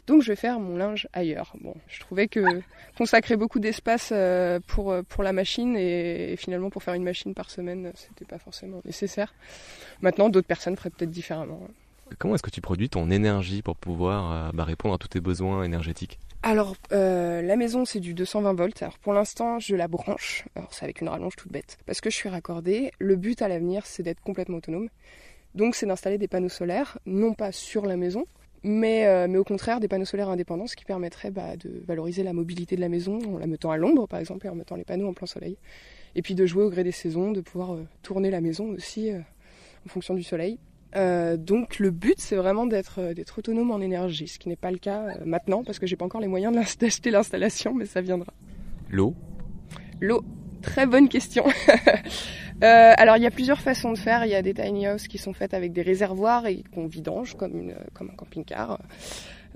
Donc, 0.08 0.22
je 0.22 0.30
vais 0.32 0.38
faire 0.38 0.60
mon 0.60 0.78
linge 0.78 1.08
ailleurs. 1.12 1.54
Bon, 1.60 1.76
je 1.88 2.00
trouvais 2.00 2.28
que 2.28 2.40
consacrer 2.98 3.36
beaucoup 3.36 3.60
d'espace 3.60 4.12
euh, 4.14 4.60
pour 4.66 4.96
pour 5.10 5.24
la 5.24 5.34
machine 5.34 5.76
et, 5.76 6.36
finalement 6.38 6.70
pour 6.70 6.82
faire 6.84 6.94
une 6.94 7.04
machine 7.04 7.34
par 7.34 7.50
semaine, 7.50 7.92
c'était 7.96 8.26
pas 8.26 8.40
forcément 8.40 8.82
nécessaire. 8.86 9.34
Maintenant, 10.02 10.30
d'autres 10.30 10.48
personnes 10.48 10.78
feraient 10.78 10.90
peut-être 10.90 11.12
différemment. 11.12 11.62
Comment 12.18 12.36
est-ce 12.36 12.44
que 12.44 12.50
tu 12.50 12.62
produis 12.62 12.90
ton 12.90 13.12
énergie 13.12 13.62
pour 13.62 13.76
pouvoir 13.76 14.32
euh, 14.32 14.52
bah, 14.54 14.64
répondre 14.64 14.96
à 14.96 14.98
tous 14.98 15.08
tes 15.08 15.20
besoins 15.20 15.64
énergétiques? 15.64 16.20
Alors, 16.42 16.76
euh, 16.92 17.42
la 17.42 17.56
maison, 17.58 17.86
c'est 17.86 18.00
du 18.00 18.14
220 18.14 18.54
volts. 18.54 18.82
Alors, 18.82 18.98
pour 19.00 19.14
l'instant, 19.14 19.60
je 19.60 19.76
la 19.76 19.88
branche. 19.88 20.46
Alors, 20.56 20.74
c'est 20.74 20.86
avec 20.86 21.02
une 21.02 21.10
rallonge 21.10 21.36
toute 21.36 21.52
bête. 21.52 21.78
Parce 21.86 22.02
que 22.02 22.10
je 22.10 22.16
suis 22.16 22.30
raccordée. 22.30 22.92
Le 23.00 23.16
but 23.16 23.42
à 23.42 23.48
l'avenir, 23.48 23.86
c'est 23.86 24.04
d'être 24.04 24.22
complètement 24.22 24.58
autonome. 24.58 24.90
Donc, 25.56 25.76
c'est 25.76 25.86
d'installer 25.86 26.18
des 26.18 26.28
panneaux 26.28 26.50
solaires, 26.50 26.98
non 27.06 27.34
pas 27.34 27.52
sur 27.52 27.86
la 27.86 27.98
maison, 27.98 28.26
mais, 28.64 29.08
euh, 29.08 29.28
mais 29.28 29.38
au 29.38 29.44
contraire, 29.44 29.80
des 29.80 29.88
panneaux 29.88 30.06
solaires 30.06 30.30
indépendants, 30.30 30.68
ce 30.68 30.76
qui 30.76 30.86
permettrait 30.86 31.32
bah, 31.32 31.58
de 31.58 31.84
valoriser 31.86 32.24
la 32.24 32.34
mobilité 32.34 32.76
de 32.76 32.82
la 32.82 32.90
maison 32.90 33.20
en 33.36 33.38
la 33.38 33.48
mettant 33.48 33.72
à 33.72 33.78
l'ombre, 33.78 34.08
par 34.08 34.20
exemple, 34.20 34.46
et 34.46 34.50
en 34.50 34.56
mettant 34.56 34.76
les 34.76 34.86
panneaux 34.86 35.08
en 35.08 35.14
plein 35.14 35.28
soleil. 35.28 35.58
Et 36.16 36.22
puis 36.22 36.36
de 36.36 36.46
jouer 36.46 36.64
au 36.64 36.70
gré 36.70 36.84
des 36.84 36.92
saisons, 36.92 37.32
de 37.32 37.42
pouvoir 37.42 37.78
tourner 38.02 38.30
la 38.32 38.42
maison 38.42 38.70
aussi 38.70 39.12
en 39.86 39.90
fonction 39.90 40.14
du 40.14 40.24
soleil. 40.24 40.60
Euh, 40.96 41.38
donc 41.38 41.78
le 41.78 41.92
but 41.92 42.16
c'est 42.18 42.36
vraiment 42.36 42.66
d'être 42.66 43.00
euh, 43.00 43.14
d'être 43.14 43.38
autonome 43.38 43.70
en 43.70 43.80
énergie, 43.80 44.28
ce 44.28 44.40
qui 44.40 44.50
n'est 44.50 44.56
pas 44.56 44.72
le 44.72 44.80
cas 44.80 45.04
euh, 45.04 45.14
maintenant 45.24 45.64
parce 45.64 45.78
que 45.78 45.86
j'ai 45.86 45.96
pas 45.96 46.06
encore 46.06 46.20
les 46.20 46.28
moyens 46.28 46.52
d'acheter 46.80 47.12
l'installation, 47.12 47.76
mais 47.76 47.86
ça 47.86 48.02
viendra. 48.02 48.34
L'eau 48.90 49.14
L'eau, 50.02 50.24
très 50.62 50.88
bonne 50.88 51.08
question. 51.08 51.46
euh, 52.64 52.94
alors 52.98 53.18
il 53.18 53.24
y 53.24 53.28
a 53.28 53.32
plusieurs 53.32 53.60
façons 53.60 53.92
de 53.92 53.98
faire. 53.98 54.26
Il 54.26 54.32
y 54.32 54.36
a 54.36 54.42
des 54.42 54.54
tiny 54.54 54.88
houses 54.88 55.08
qui 55.08 55.18
sont 55.18 55.34
faites 55.34 55.54
avec 55.54 55.74
des 55.74 55.82
réservoirs 55.84 56.48
et 56.48 56.64
qu'on 56.74 56.88
vidange 56.88 57.36
comme 57.36 57.56
une 57.56 57.76
comme 57.94 58.10
un 58.10 58.16
camping-car. 58.16 58.80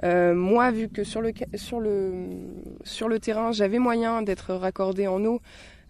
Euh, 0.04 0.34
moi, 0.34 0.72
vu 0.72 0.90
que 0.90 1.04
sur 1.04 1.22
le 1.22 1.32
sur 1.56 1.80
le 1.80 2.12
sur 2.84 3.08
le 3.08 3.20
terrain, 3.20 3.52
j'avais 3.52 3.80
moyen 3.80 4.22
d'être 4.22 4.54
raccordé 4.54 5.08
en 5.08 5.24
eau, 5.24 5.42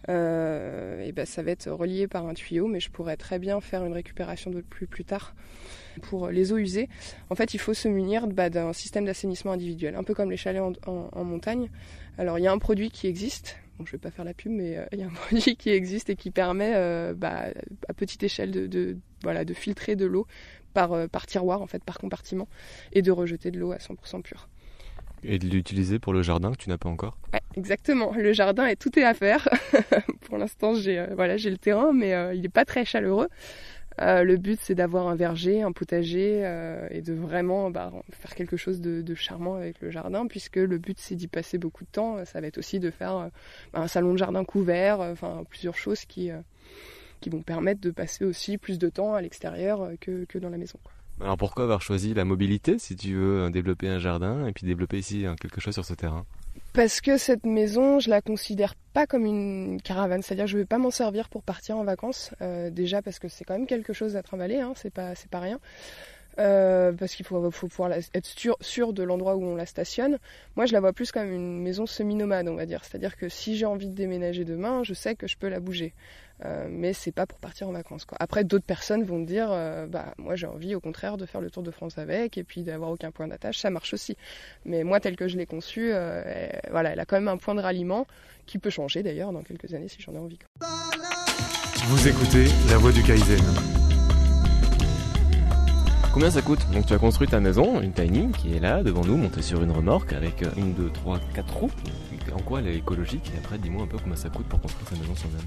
euh, 0.08 1.02
et 1.02 1.12
ben 1.12 1.24
ça 1.24 1.42
va 1.42 1.50
être 1.50 1.70
relié 1.70 2.06
par 2.06 2.26
un 2.26 2.34
tuyau, 2.34 2.66
mais 2.66 2.80
je 2.80 2.90
pourrais 2.90 3.16
très 3.16 3.38
bien 3.38 3.60
faire 3.60 3.84
une 3.84 3.92
récupération 3.92 4.50
d'eau 4.50 4.60
de 4.60 4.66
pluie 4.66 4.86
plus 4.86 5.04
tard 5.04 5.34
pour 6.02 6.28
les 6.28 6.52
eaux 6.52 6.58
usées. 6.58 6.88
En 7.30 7.34
fait, 7.34 7.54
il 7.54 7.58
faut 7.58 7.74
se 7.74 7.88
munir 7.88 8.26
bah, 8.26 8.50
d'un 8.50 8.72
système 8.72 9.04
d'assainissement 9.04 9.52
individuel, 9.52 9.94
un 9.96 10.04
peu 10.04 10.14
comme 10.14 10.30
les 10.30 10.36
chalets 10.36 10.62
en, 10.62 10.72
en, 10.86 11.08
en, 11.12 11.24
montagne. 11.24 11.70
Alors, 12.18 12.38
il 12.38 12.42
y 12.42 12.46
a 12.46 12.52
un 12.52 12.58
produit 12.58 12.90
qui 12.90 13.06
existe. 13.06 13.58
Bon, 13.78 13.86
je 13.86 13.92
vais 13.92 13.98
pas 13.98 14.10
faire 14.10 14.24
la 14.24 14.34
pub, 14.34 14.52
mais 14.52 14.76
euh, 14.76 14.86
il 14.92 15.00
y 15.00 15.02
a 15.02 15.06
un 15.06 15.10
produit 15.28 15.56
qui 15.56 15.70
existe 15.70 16.10
et 16.10 16.16
qui 16.16 16.30
permet, 16.30 16.72
euh, 16.74 17.14
bah, 17.14 17.46
à 17.88 17.94
petite 17.94 18.22
échelle, 18.22 18.50
de, 18.50 18.66
de, 18.66 18.96
voilà, 19.22 19.44
de 19.44 19.54
filtrer 19.54 19.96
de 19.96 20.06
l'eau 20.06 20.26
par, 20.74 20.92
euh, 20.92 21.06
par 21.06 21.26
tiroir, 21.26 21.62
en 21.62 21.66
fait, 21.66 21.82
par 21.82 21.98
compartiment, 21.98 22.48
et 22.92 23.02
de 23.02 23.10
rejeter 23.10 23.50
de 23.50 23.58
l'eau 23.58 23.72
à 23.72 23.78
100% 23.78 24.22
pure. 24.22 24.48
Et 25.22 25.38
de 25.38 25.46
l'utiliser 25.46 25.98
pour 25.98 26.12
le 26.12 26.22
jardin 26.22 26.52
que 26.52 26.58
tu 26.58 26.68
n'as 26.68 26.76
pas 26.76 26.88
encore? 26.88 27.16
Ouais, 27.32 27.40
exactement. 27.56 28.12
Le 28.14 28.32
jardin 28.32 28.66
est 28.66 28.76
tout 28.76 28.98
est 28.98 29.04
à 29.04 29.14
faire. 29.14 29.48
pour 30.24 30.38
l'instant, 30.38 30.74
j'ai 30.74 30.98
euh, 30.98 31.06
voilà, 31.14 31.36
j'ai 31.36 31.50
le 31.50 31.58
terrain, 31.58 31.92
mais 31.92 32.14
euh, 32.14 32.34
il 32.34 32.42
n'est 32.42 32.48
pas 32.48 32.64
très 32.64 32.84
chaleureux. 32.84 33.28
Euh, 34.00 34.24
le 34.24 34.36
but, 34.36 34.58
c'est 34.60 34.74
d'avoir 34.74 35.06
un 35.06 35.14
verger, 35.14 35.62
un 35.62 35.70
potager 35.70 36.38
et 36.90 37.00
de 37.00 37.14
vraiment 37.14 37.70
bah, 37.70 37.92
faire 38.10 38.34
quelque 38.34 38.56
chose 38.56 38.80
de, 38.80 39.14
charmant 39.14 39.54
avec 39.54 39.80
le 39.80 39.90
jardin, 39.90 40.26
puisque 40.26 40.56
le 40.56 40.78
but, 40.78 40.98
c'est 40.98 41.14
d'y 41.14 41.28
passer 41.28 41.58
beaucoup 41.58 41.84
de 41.84 41.90
temps. 41.90 42.24
Ça 42.24 42.40
va 42.40 42.48
être 42.48 42.58
aussi 42.58 42.80
de 42.80 42.90
faire 42.90 43.30
un 43.72 43.86
salon 43.86 44.12
de 44.12 44.18
jardin 44.18 44.44
couvert, 44.44 44.98
enfin 44.98 45.44
plusieurs 45.48 45.76
choses 45.76 46.04
qui, 46.06 46.30
qui 47.20 47.30
vont 47.30 47.42
permettre 47.42 47.80
de 47.80 47.92
passer 47.92 48.24
aussi 48.24 48.58
plus 48.58 48.80
de 48.80 48.88
temps 48.88 49.14
à 49.14 49.22
l'extérieur 49.22 49.92
que, 50.00 50.24
que 50.24 50.38
dans 50.38 50.50
la 50.50 50.58
maison. 50.58 50.80
Alors 51.20 51.36
pourquoi 51.36 51.62
avoir 51.62 51.80
choisi 51.80 52.14
la 52.14 52.24
mobilité 52.24 52.80
si 52.80 52.96
tu 52.96 53.14
veux 53.14 53.48
développer 53.50 53.86
un 53.86 54.00
jardin 54.00 54.48
et 54.48 54.52
puis 54.52 54.66
développer 54.66 54.98
ici 54.98 55.24
quelque 55.40 55.60
chose 55.60 55.74
sur 55.74 55.84
ce 55.84 55.94
terrain? 55.94 56.26
Parce 56.74 57.00
que 57.00 57.18
cette 57.18 57.46
maison, 57.46 58.00
je 58.00 58.10
la 58.10 58.20
considère 58.20 58.74
pas 58.92 59.06
comme 59.06 59.24
une 59.26 59.80
caravane, 59.80 60.22
c'est-à-dire 60.22 60.48
je 60.48 60.58
vais 60.58 60.64
pas 60.64 60.78
m'en 60.78 60.90
servir 60.90 61.28
pour 61.28 61.44
partir 61.44 61.78
en 61.78 61.84
vacances. 61.84 62.32
Euh, 62.42 62.68
déjà 62.68 63.00
parce 63.00 63.20
que 63.20 63.28
c'est 63.28 63.44
quand 63.44 63.54
même 63.54 63.68
quelque 63.68 63.92
chose 63.92 64.16
à 64.16 64.24
trimballer, 64.24 64.58
hein, 64.58 64.72
c'est 64.74 64.92
pas 64.92 65.12
pas 65.30 65.38
rien. 65.38 65.60
Euh, 66.40 66.92
parce 66.92 67.14
qu'il 67.14 67.24
faut, 67.24 67.48
faut 67.52 67.68
pouvoir 67.68 67.92
être 67.92 68.26
sûr, 68.26 68.56
sûr 68.60 68.92
de 68.92 69.04
l'endroit 69.04 69.36
où 69.36 69.44
on 69.44 69.54
la 69.54 69.66
stationne. 69.66 70.18
Moi, 70.56 70.66
je 70.66 70.72
la 70.72 70.80
vois 70.80 70.92
plus 70.92 71.12
comme 71.12 71.30
une 71.30 71.62
maison 71.62 71.86
semi-nomade, 71.86 72.48
on 72.48 72.56
va 72.56 72.66
dire. 72.66 72.84
C'est-à-dire 72.84 73.16
que 73.16 73.28
si 73.28 73.56
j'ai 73.56 73.66
envie 73.66 73.88
de 73.88 73.94
déménager 73.94 74.44
demain, 74.44 74.82
je 74.82 74.94
sais 74.94 75.14
que 75.14 75.28
je 75.28 75.36
peux 75.36 75.48
la 75.48 75.60
bouger. 75.60 75.94
Euh, 76.44 76.66
mais 76.68 76.92
c'est 76.92 77.12
pas 77.12 77.26
pour 77.26 77.38
partir 77.38 77.68
en 77.68 77.72
vacances. 77.72 78.04
Quoi. 78.04 78.18
Après, 78.20 78.42
d'autres 78.42 78.64
personnes 78.64 79.04
vont 79.04 79.20
dire, 79.20 79.48
euh, 79.50 79.86
bah 79.86 80.14
moi 80.18 80.34
j'ai 80.34 80.48
envie 80.48 80.74
au 80.74 80.80
contraire 80.80 81.16
de 81.16 81.26
faire 81.26 81.40
le 81.40 81.48
Tour 81.48 81.62
de 81.62 81.70
France 81.70 81.96
avec 81.96 82.36
et 82.36 82.42
puis 82.42 82.62
d'avoir 82.62 82.90
aucun 82.90 83.12
point 83.12 83.28
d'attache, 83.28 83.58
ça 83.58 83.70
marche 83.70 83.94
aussi. 83.94 84.16
Mais 84.64 84.82
moi, 84.82 84.98
tel 84.98 85.14
que 85.14 85.28
je 85.28 85.36
l'ai 85.36 85.46
conçu, 85.46 85.90
elle, 85.90 86.60
voilà, 86.70 86.90
elle 86.90 87.00
a 87.00 87.04
quand 87.04 87.16
même 87.16 87.28
un 87.28 87.36
point 87.36 87.54
de 87.54 87.60
ralliement 87.60 88.06
qui 88.46 88.58
peut 88.58 88.70
changer 88.70 89.02
d'ailleurs 89.02 89.32
dans 89.32 89.42
quelques 89.42 89.72
années 89.74 89.88
si 89.88 90.02
j'en 90.02 90.12
ai 90.14 90.18
envie. 90.18 90.38
Vous 91.86 92.08
écoutez 92.08 92.46
La 92.68 92.78
Voix 92.78 92.92
du 92.92 93.02
Kaizen. 93.02 93.40
Combien 96.12 96.30
ça 96.30 96.42
coûte? 96.42 96.60
Donc 96.72 96.86
tu 96.86 96.94
as 96.94 96.98
construit 96.98 97.28
ta 97.28 97.40
maison, 97.40 97.80
une 97.80 97.92
tiny, 97.92 98.30
qui 98.32 98.56
est 98.56 98.60
là 98.60 98.82
devant 98.82 99.04
nous, 99.04 99.16
montée 99.16 99.42
sur 99.42 99.62
une 99.62 99.70
remorque 99.70 100.12
avec 100.12 100.44
une, 100.56 100.72
deux, 100.72 100.90
trois, 100.90 101.20
quatre 101.34 101.56
roues. 101.56 101.70
En 102.32 102.40
quoi 102.40 102.60
elle 102.60 102.68
est 102.68 102.76
écologique? 102.76 103.30
Et 103.34 103.38
après, 103.38 103.58
dis-moi 103.58 103.84
un 103.84 103.86
peu 103.86 103.98
combien 103.98 104.16
ça 104.16 104.30
coûte 104.30 104.46
pour 104.46 104.60
construire 104.60 104.88
sa 104.88 104.96
maison 104.96 105.14
soi-même. 105.14 105.46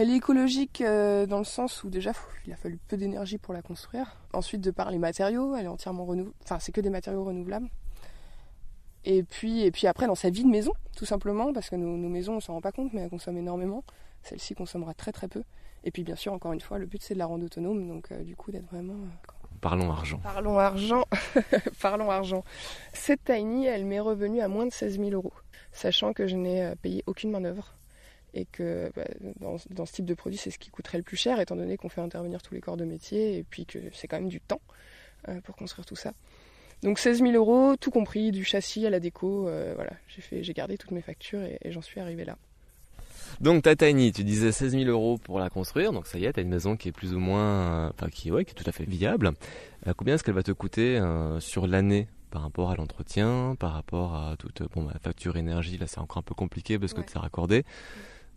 Elle 0.00 0.10
est 0.10 0.16
écologique 0.18 0.80
euh, 0.80 1.26
dans 1.26 1.38
le 1.38 1.44
sens 1.44 1.82
où 1.82 1.90
déjà 1.90 2.12
il 2.46 2.52
a 2.52 2.56
fallu 2.56 2.78
peu 2.86 2.96
d'énergie 2.96 3.36
pour 3.36 3.52
la 3.52 3.62
construire. 3.62 4.16
Ensuite, 4.32 4.60
de 4.60 4.70
par 4.70 4.92
les 4.92 4.98
matériaux, 4.98 5.56
elle 5.56 5.64
est 5.64 5.68
entièrement 5.68 6.04
renouvelable. 6.04 6.36
Enfin, 6.44 6.60
c'est 6.60 6.70
que 6.70 6.80
des 6.80 6.88
matériaux 6.88 7.24
renouvelables. 7.24 7.68
Et 9.04 9.24
puis, 9.24 9.62
et 9.62 9.72
puis 9.72 9.88
après, 9.88 10.06
dans 10.06 10.14
sa 10.14 10.30
vie 10.30 10.44
de 10.44 10.48
maison, 10.48 10.72
tout 10.96 11.04
simplement, 11.04 11.52
parce 11.52 11.68
que 11.68 11.74
nos, 11.74 11.96
maisons, 11.96 12.36
on 12.36 12.40
s'en 12.40 12.52
rend 12.52 12.60
pas 12.60 12.70
compte, 12.70 12.92
mais 12.92 13.00
elles 13.00 13.10
consomment 13.10 13.38
énormément. 13.38 13.82
Celle-ci 14.22 14.54
consommera 14.54 14.94
très 14.94 15.10
très 15.10 15.26
peu. 15.26 15.42
Et 15.82 15.90
puis, 15.90 16.04
bien 16.04 16.14
sûr, 16.14 16.32
encore 16.32 16.52
une 16.52 16.60
fois, 16.60 16.78
le 16.78 16.86
but 16.86 17.02
c'est 17.02 17.14
de 17.14 17.18
la 17.18 17.26
rendre 17.26 17.44
autonome, 17.44 17.88
donc 17.88 18.12
euh, 18.12 18.22
du 18.22 18.36
coup 18.36 18.52
d'être 18.52 18.66
vraiment. 18.66 18.94
Euh, 18.94 19.32
Parlons 19.60 19.90
argent. 19.90 20.20
Parlons 20.22 20.60
argent. 20.60 21.06
Parlons 21.82 22.08
argent. 22.12 22.44
Cette 22.92 23.24
tiny, 23.24 23.66
elle 23.66 23.84
m'est 23.84 23.98
revenue 23.98 24.42
à 24.42 24.46
moins 24.46 24.66
de 24.66 24.72
16 24.72 25.00
000 25.00 25.10
euros, 25.10 25.32
sachant 25.72 26.12
que 26.12 26.28
je 26.28 26.36
n'ai 26.36 26.72
payé 26.82 27.02
aucune 27.08 27.32
main-d'œuvre 27.32 27.74
et 28.38 28.46
que 28.46 28.90
bah, 28.94 29.04
dans, 29.40 29.86
ce 29.86 29.92
type 29.92 30.04
de 30.04 30.14
produit, 30.14 30.38
c'est 30.38 30.50
ce 30.50 30.58
qui 30.58 30.70
coûterait 30.70 30.98
le 30.98 31.04
plus 31.04 31.16
cher, 31.16 31.40
étant 31.40 31.56
donné 31.56 31.76
qu'on 31.76 31.88
fait 31.88 32.00
intervenir 32.00 32.40
tous 32.40 32.54
les 32.54 32.60
corps 32.60 32.76
de 32.76 32.84
métier, 32.84 33.36
et 33.38 33.42
puis 33.42 33.66
que 33.66 33.78
c'est 33.92 34.06
quand 34.06 34.18
même 34.18 34.28
du 34.28 34.40
temps 34.40 34.60
euh, 35.28 35.40
pour 35.40 35.56
construire 35.56 35.84
tout 35.84 35.96
ça. 35.96 36.12
Donc 36.82 37.00
16 37.00 37.18
000 37.18 37.32
euros, 37.32 37.74
tout 37.76 37.90
compris, 37.90 38.30
du 38.30 38.44
châssis 38.44 38.86
à 38.86 38.90
la 38.90 39.00
déco, 39.00 39.48
euh, 39.48 39.72
voilà, 39.74 39.90
j'ai 40.30 40.52
gardé 40.52 40.78
toutes 40.78 40.92
mes 40.92 41.02
factures 41.02 41.42
et, 41.42 41.58
j'en 41.72 41.82
suis 41.82 41.98
arrivé 41.98 42.24
là. 42.24 42.38
Donc 43.40 43.64
ta 43.64 43.74
tiny, 43.74 44.12
tu 44.12 44.22
disais 44.22 44.52
16 44.52 44.72
000 44.72 44.84
euros 44.84 45.18
pour 45.18 45.40
la 45.40 45.50
construire, 45.50 45.92
donc 45.92 46.06
ça 46.06 46.18
y 46.18 46.24
est, 46.24 46.32
tu 46.32 46.38
as 46.38 46.42
une 46.42 46.48
maison 46.48 46.76
qui 46.76 46.88
est 46.88 46.92
plus 46.92 47.14
ou 47.14 47.18
moins, 47.18 47.40
euh, 47.42 47.90
enfin 47.92 48.08
qui, 48.08 48.30
ouais, 48.30 48.44
qui 48.44 48.52
est 48.52 48.54
tout 48.54 48.68
à 48.68 48.72
fait 48.72 48.84
viable. 48.84 49.32
combien 49.96 50.14
est-ce 50.14 50.22
qu'elle 50.22 50.34
va 50.34 50.44
te 50.44 50.52
coûter 50.52 51.00
sur 51.40 51.66
l'année 51.66 52.06
par 52.30 52.42
rapport 52.42 52.70
à 52.70 52.76
l'entretien, 52.76 53.56
par 53.58 53.72
rapport 53.72 54.14
à 54.14 54.36
toute 54.38 54.62
bon, 54.74 54.86
la 54.86 54.98
facture 54.98 55.36
énergie, 55.36 55.78
là 55.78 55.86
c'est 55.86 55.98
encore 55.98 56.18
un 56.18 56.22
peu 56.22 56.34
compliqué 56.34 56.78
parce 56.78 56.94
que 56.94 57.00
tu 57.00 57.16
as 57.16 57.20
raccordé. 57.20 57.64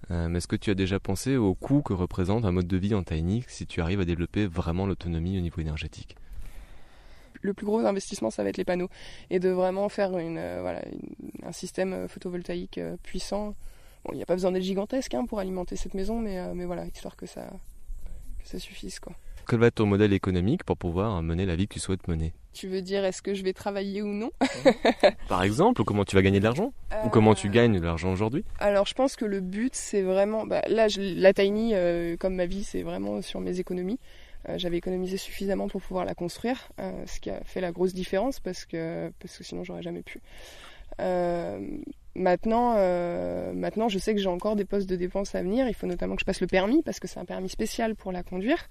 Mais 0.10 0.38
est-ce 0.38 0.48
que 0.48 0.56
tu 0.56 0.70
as 0.70 0.76
déjà 0.76 1.00
pensé 1.00 1.38
au 1.38 1.54
coût 1.54 1.82
que 1.82 1.94
représente 1.94 2.46
un 2.46 2.52
mode 2.52 2.68
de 2.68 2.78
vie 2.78 2.94
en 2.94 3.04
tiny 3.04 3.46
si 3.48 3.66
tu 3.66 3.82
arrives 3.82 4.02
à 4.02 4.06
développer 4.06 4.46
vraiment 4.46 4.86
l'autonomie 4.86 5.38
au 5.38 5.42
niveau 5.42 5.62
énergétique? 5.62 6.16
Le 7.42 7.54
plus 7.54 7.66
gros 7.66 7.80
investissement, 7.80 8.30
ça 8.30 8.44
va 8.44 8.50
être 8.50 8.58
les 8.58 8.66
panneaux. 8.66 8.90
Et 9.30 9.40
de 9.40 9.50
vraiment 9.50 9.90
faire 9.90 10.18
une, 10.18 10.38
euh, 10.38 10.60
voilà, 10.62 10.84
un 11.44 11.52
système 11.52 11.94
euh, 11.94 12.08
photovoltaïque 12.08 12.80
puissant. 13.04 13.56
Bon, 14.04 14.12
il 14.14 14.18
n'y 14.18 14.24
a 14.24 14.26
pas 14.26 14.36
besoin 14.36 14.52
d'être 14.52 14.64
gigantesque 14.64 15.14
hein, 15.14 15.26
pour 15.26 15.40
alimenter 15.40 15.76
cette 15.76 15.94
maison, 15.94 16.20
mais, 16.20 16.54
mais 16.54 16.66
voilà, 16.66 16.86
histoire 16.86 17.16
que 17.16 17.26
ça, 17.26 17.50
que 18.40 18.48
ça 18.48 18.60
suffise. 18.60 19.00
Quoi. 19.00 19.14
Quel 19.48 19.60
va 19.60 19.68
être 19.68 19.76
ton 19.76 19.86
modèle 19.86 20.14
économique 20.14 20.64
pour 20.64 20.78
pouvoir 20.78 21.22
mener 21.22 21.46
la 21.46 21.56
vie 21.56 21.68
que 21.68 21.74
tu 21.74 21.80
souhaites 21.80 22.08
mener? 22.08 22.34
Tu 22.54 22.68
veux 22.68 22.82
dire, 22.82 23.06
est-ce 23.06 23.22
que 23.22 23.34
je 23.34 23.44
vais 23.44 23.54
travailler 23.54 24.02
ou 24.02 24.08
non 24.08 24.32
Par 25.30 25.44
exemple, 25.44 25.82
ou 25.82 25.84
comment 25.86 26.04
tu 26.04 26.16
vas 26.16 26.22
gagner 26.22 26.40
de 26.40 26.44
l'argent 26.44 26.74
Ou 27.06 27.10
comment 27.10 27.34
tu 27.34 27.48
euh, 27.48 27.52
gagnes 27.52 27.80
de 27.80 27.86
l'argent 27.86 28.12
aujourd'hui 28.12 28.44
Alors, 28.60 28.86
je 28.86 28.94
pense 28.94 29.16
que 29.16 29.24
le 29.24 29.40
but, 29.40 29.74
c'est 29.74 30.02
vraiment. 30.02 30.46
Bah, 30.46 30.62
là, 30.68 30.88
la 30.98 31.34
Tiny, 31.34 31.72
euh, 31.74 32.18
comme 32.18 32.36
ma 32.36 32.46
vie, 32.46 32.64
c'est 32.64 32.84
vraiment 32.84 33.22
sur 33.22 33.40
mes 33.40 33.60
économies. 33.60 34.00
Euh, 34.50 34.58
j'avais 34.58 34.78
économisé 34.78 35.18
suffisamment 35.18 35.70
pour 35.70 35.82
pouvoir 35.82 36.04
la 36.04 36.14
construire, 36.14 36.70
ce 37.06 37.20
qui 37.20 37.30
a 37.30 37.42
fait 37.46 37.62
la 37.62 37.72
grosse 37.72 37.94
différence 37.94 38.40
parce 38.40 38.66
que, 38.66 39.12
parce 39.20 39.38
que 39.38 39.44
sinon, 39.44 39.64
j'aurais 39.64 39.84
jamais 39.84 40.04
pu. 40.04 40.22
Maintenant, 42.14 42.74
maintenant, 43.54 43.88
je 43.88 43.98
sais 43.98 44.14
que 44.14 44.20
j'ai 44.20 44.28
encore 44.28 44.58
des 44.58 44.66
postes 44.66 44.90
de 44.90 44.98
dépenses 44.98 45.36
à 45.36 45.42
venir. 45.42 45.70
Il 45.70 45.74
faut 45.74 45.88
notamment 45.88 46.16
que 46.16 46.22
je 46.22 46.26
passe 46.26 46.42
le 46.42 46.48
permis 46.48 46.82
parce 46.84 47.00
que 47.00 47.08
c'est 47.08 47.20
un 47.20 47.26
permis 47.26 47.50
spécial 47.50 47.96
pour 47.96 48.12
la 48.12 48.24
conduire. 48.24 48.68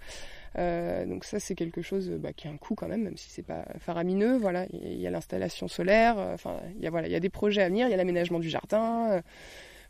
Euh, 0.59 1.07
donc 1.07 1.25
ça 1.25 1.38
c'est 1.38 1.54
quelque 1.54 1.80
chose 1.80 2.11
bah, 2.11 2.33
qui 2.33 2.49
a 2.49 2.50
un 2.50 2.57
coût 2.57 2.75
quand 2.75 2.88
même, 2.88 3.02
même 3.02 3.16
si 3.16 3.30
c'est 3.30 3.42
pas 3.42 3.64
faramineux. 3.78 4.37
Voilà, 4.37 4.66
il 4.73 4.99
y 5.00 5.07
a 5.07 5.11
l'installation 5.11 5.69
solaire. 5.69 6.19
Euh, 6.19 6.35
enfin, 6.35 6.61
il 6.76 6.83
y 6.83 6.87
a 6.87 6.90
voilà, 6.90 7.09
il 7.09 7.12
y 7.12 7.16
a 7.16 7.21
des 7.21 7.30
projets 7.30 7.62
à 7.62 7.69
venir. 7.69 7.87
Il 7.87 7.90
y 7.90 7.95
a 7.95 7.97
l'aménagement 7.97 8.38
du 8.38 8.50
jardin. 8.50 9.11
Euh, 9.11 9.21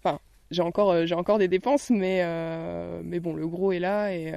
enfin, 0.03 0.19
j'ai 0.51 0.63
encore 0.63 1.07
j'ai 1.07 1.15
encore 1.15 1.39
des 1.39 1.49
dépenses, 1.49 1.91
mais 1.91 2.25
mais 3.03 3.21
bon, 3.21 3.35
le 3.35 3.47
gros 3.47 3.73
est 3.73 3.79
là 3.79 4.15
et 4.15 4.33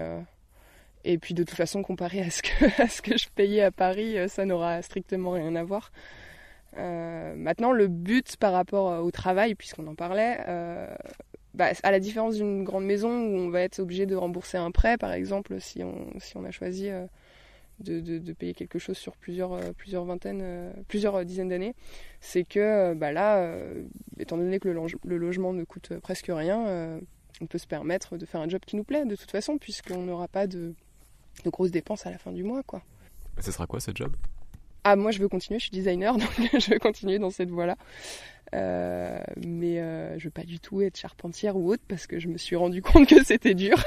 et 1.06 1.18
puis 1.18 1.34
de 1.34 1.44
toute 1.44 1.58
façon, 1.58 1.84
comparé 1.84 2.22
à 2.22 2.30
ce 2.30 2.42
que, 2.42 2.82
à 2.82 2.88
ce 2.88 3.02
que 3.02 3.18
je 3.18 3.28
payais 3.36 3.62
à 3.64 3.72
Paris, 3.72 4.18
ça 4.30 4.46
n'aura 4.46 4.82
strictement 4.82 5.32
rien 5.32 5.56
à 5.56 5.64
voir. 5.64 5.92
maintenant, 6.78 7.72
le 7.74 7.88
but 7.88 8.38
par 8.38 8.54
rapport 8.54 9.04
au 9.04 9.12
travail, 9.12 9.56
puisqu'on 9.56 9.88
en 9.88 9.96
parlait, 9.96 10.40
bah, 11.54 11.72
à 11.84 11.92
la 11.92 12.00
différence 12.00 12.36
d'une 12.36 12.64
grande 12.64 12.86
maison 12.86 13.10
où 13.10 13.38
on 13.38 13.50
va 13.50 13.62
être 13.62 13.80
obligé 13.80 14.06
de 14.06 14.16
rembourser 14.16 14.58
un 14.58 14.72
prêt, 14.72 14.98
par 14.98 15.14
exemple, 15.14 15.60
si 15.62 15.84
on, 15.84 16.08
si 16.20 16.36
on 16.36 16.46
a 16.46 16.52
choisi 16.52 16.90
euh, 16.90 17.06
de, 17.80 18.00
de, 18.00 18.34
payer 18.34 18.54
quelque 18.56 18.80
chose 18.80 18.98
sur 18.98 19.16
plusieurs, 19.18 19.54
euh, 19.54 19.72
plusieurs 19.78 20.04
vingtaines, 20.04 20.42
euh, 20.42 20.72
plusieurs 20.88 21.24
dizaines 21.26 21.50
d'années, 21.50 21.76
c'est 22.22 22.44
que 22.44 22.96
bah, 22.96 23.12
là, 23.12 23.56
étant 24.18 24.38
donné 24.38 24.60
que 24.60 24.68
le, 24.68 24.80
le, 25.04 25.18
logement 25.18 25.54
ne 25.54 25.64
coûte 25.64 25.94
presque 26.00 26.28
rien, 26.30 27.00
on 27.42 27.46
peut 27.46 27.60
se 27.60 27.68
permettre 27.68 28.18
de 28.18 28.26
faire 28.26 28.42
un 28.42 28.50
job 28.50 28.62
qui 28.66 28.76
nous 28.76 28.84
plaît 28.84 29.06
de 29.06 29.16
toute 29.16 29.32
façon, 29.32 29.58
puisqu'on 29.60 30.04
n'aura 30.04 30.28
pas 30.28 30.48
de, 30.48 30.74
de, 31.44 31.50
grosses 31.52 31.72
dépenses 31.72 32.08
à 32.08 32.12
la 32.12 32.18
fin 32.18 32.32
du 32.32 32.44
mois. 32.44 32.64
Quoi. 32.64 32.82
ce 33.40 33.52
sera 33.52 33.68
quoi 33.68 33.80
ce 33.80 33.92
job? 33.94 34.16
Ah, 34.86 34.96
moi 34.96 35.12
je 35.12 35.20
veux 35.20 35.30
continuer, 35.30 35.60
je 35.60 35.66
suis 35.66 35.72
designer, 35.72 36.18
donc 36.18 36.32
je 36.42 36.72
veux 36.72 36.80
continuer 36.80 37.20
dans 37.20 37.30
cette 37.30 37.52
voie-là. 37.52 37.78
Euh, 38.54 39.20
mais 39.44 39.80
euh, 39.80 40.20
je 40.20 40.26
veux 40.26 40.32
pas 40.32 40.44
du 40.44 40.60
tout 40.60 40.82
être 40.82 40.98
charpentière 40.98 41.58
ou 41.58 41.72
autre 41.72 41.82
parce 41.88 42.06
que 42.06 42.20
je 42.20 42.28
me 42.28 42.38
suis 42.38 42.56
rendu 42.56 42.82
compte 42.84 43.08
que 43.08 43.24
c'était 43.24 43.56
dur. 43.56 43.78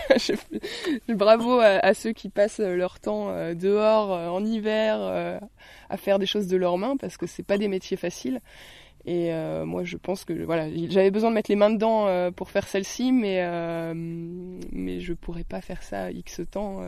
Bravo 1.08 1.60
à, 1.60 1.94
ceux 1.94 2.12
qui 2.12 2.28
passent 2.28 2.58
leur 2.60 2.98
temps 2.98 3.30
euh, 3.30 3.54
dehors 3.54 4.10
en 4.10 4.44
hiver 4.44 5.40
à 5.88 5.96
faire 5.96 6.18
des 6.18 6.26
choses 6.26 6.48
de 6.48 6.56
leurs 6.56 6.78
mains 6.78 6.96
parce 6.96 7.16
que 7.16 7.26
c'est 7.26 7.44
pas 7.44 7.58
des 7.58 7.68
métiers 7.68 7.96
faciles. 7.96 8.40
Et 9.08 9.30
moi, 9.64 9.84
je 9.84 9.96
pense 9.96 10.24
que 10.24 10.32
voilà, 10.32 10.68
j'avais 10.88 11.12
besoin 11.12 11.30
de 11.30 11.36
mettre 11.36 11.50
les 11.50 11.56
mains 11.56 11.70
dedans 11.70 12.32
pour 12.32 12.50
faire 12.50 12.66
celle-ci, 12.66 13.12
mais 13.12 13.40
mais 13.94 14.98
je 14.98 15.12
pourrais 15.12 15.44
pas 15.44 15.60
faire 15.60 15.84
ça 15.84 16.10
x 16.10 16.40
temps 16.50 16.80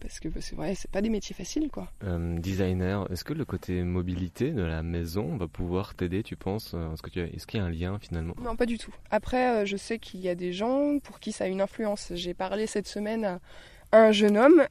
parce 0.00 0.20
que 0.20 0.28
c'est 0.40 0.56
vrai, 0.56 0.74
c'est 0.74 0.90
pas 0.90 1.02
des 1.02 1.10
métiers 1.10 1.34
faciles 1.34 1.68
quoi. 1.70 1.88
Euh, 2.04 2.38
designer, 2.38 3.06
est-ce 3.10 3.24
que 3.24 3.34
le 3.34 3.44
côté 3.44 3.82
mobilité 3.82 4.50
de 4.50 4.62
la 4.62 4.82
maison 4.82 5.36
va 5.36 5.46
pouvoir 5.46 5.94
t'aider, 5.94 6.22
tu 6.22 6.36
penses? 6.36 6.72
Euh, 6.74 6.92
Est-ce 6.94 7.46
qu'il 7.46 7.60
y 7.60 7.62
a 7.62 7.66
un 7.66 7.70
lien 7.70 7.98
finalement? 8.00 8.34
Non, 8.42 8.56
pas 8.56 8.66
du 8.66 8.78
tout. 8.78 8.94
Après, 9.10 9.62
euh, 9.62 9.66
je 9.66 9.76
sais 9.76 9.98
qu'il 9.98 10.20
y 10.20 10.28
a 10.28 10.34
des 10.34 10.52
gens 10.52 10.98
pour 10.98 11.20
qui 11.20 11.32
ça 11.32 11.44
a 11.44 11.46
une 11.46 11.60
influence. 11.60 12.12
J'ai 12.14 12.34
parlé 12.34 12.66
cette 12.66 12.88
semaine 12.88 13.24
à 13.24 13.40
un 13.92 14.12
jeune 14.12 14.38
homme 14.38 14.64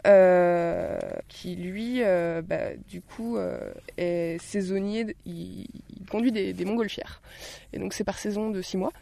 qui 1.28 1.56
lui, 1.56 2.02
bah, 2.02 2.76
du 2.88 3.02
coup, 3.02 3.38
est 3.98 4.38
saisonnier, 4.42 5.14
il, 5.26 5.68
conduit 6.10 6.32
des, 6.32 6.66
montgolfières. 6.66 7.22
Et 7.74 7.80
donc 7.80 7.94
c'est 7.94 8.06
par 8.06 8.18
saison 8.18 8.50
de 8.50 8.62
six 8.62 8.78
mois. 8.78 8.94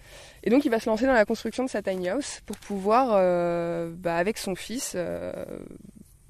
Et 0.44 0.50
donc 0.50 0.66
il 0.66 0.72
va 0.72 0.80
se 0.80 0.90
lancer 0.90 1.06
dans 1.06 1.14
la 1.14 1.26
construction 1.26 1.64
de 1.64 1.70
sa 1.70 1.84
tiny 1.84 2.10
house 2.10 2.42
pour 2.48 2.58
pouvoir, 2.58 3.10
bah, 3.92 4.16
avec 4.16 4.40
son 4.40 4.56
fils, 4.56 4.98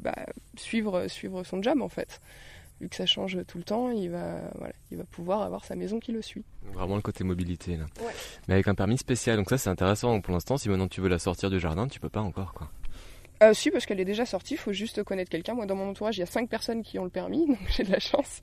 bah, 0.08 0.26
suivre, 0.56 1.08
suivre 1.08 1.44
son 1.44 1.62
job 1.62 1.82
en 1.82 1.90
fait. 1.90 2.22
Vu 2.80 2.90
que 2.90 2.96
ça 2.96 3.08
change 3.08 3.40
tout 3.48 3.58
le 3.58 3.64
temps, 3.64 3.90
il 3.90 4.10
va, 4.12 4.40
voilà, 4.56 4.74
il 4.92 4.98
va 4.98 5.04
pouvoir 5.04 5.42
avoir 5.42 5.66
sa 5.66 5.76
maison 5.76 6.00
qui 6.00 6.12
le 6.12 6.22
suit. 6.22 6.46
Vraiment 6.74 6.96
le 6.96 7.02
côté 7.02 7.24
mobilité 7.24 7.76
là. 7.76 7.86
Mais 8.48 8.54
avec 8.54 8.68
un 8.68 8.76
permis 8.76 8.98
spécial, 8.98 9.36
donc 9.36 9.50
ça 9.50 9.58
c'est 9.58 9.70
intéressant. 9.70 10.22
pour 10.22 10.34
l'instant, 10.34 10.58
si 10.58 10.70
maintenant 10.70 10.88
tu 10.88 11.02
veux 11.02 11.10
la 11.10 11.20
sortir 11.20 11.50
du 11.50 11.60
jardin, 11.60 11.88
tu 11.88 12.00
peux 12.00 12.10
pas 12.10 12.22
encore 12.22 12.54
quoi. 12.54 12.70
Euh, 13.44 13.54
si, 13.54 13.70
parce 13.70 13.86
qu'elle 13.86 14.00
est 14.00 14.06
déjà 14.06 14.26
sortie, 14.26 14.56
il 14.56 14.58
faut 14.58 14.74
juste 14.74 15.04
connaître 15.04 15.30
quelqu'un. 15.30 15.54
Moi, 15.54 15.68
dans 15.68 15.76
mon 15.76 15.90
entourage, 15.90 16.18
il 16.18 16.22
y 16.22 16.24
a 16.24 16.28
5 16.28 16.50
personnes 16.50 16.82
qui 16.82 16.98
ont 16.98 17.04
le 17.04 17.12
permis, 17.12 17.46
donc 17.48 17.60
j'ai 17.70 17.84
de 17.84 17.92
la 17.92 18.00
chance. 18.00 18.42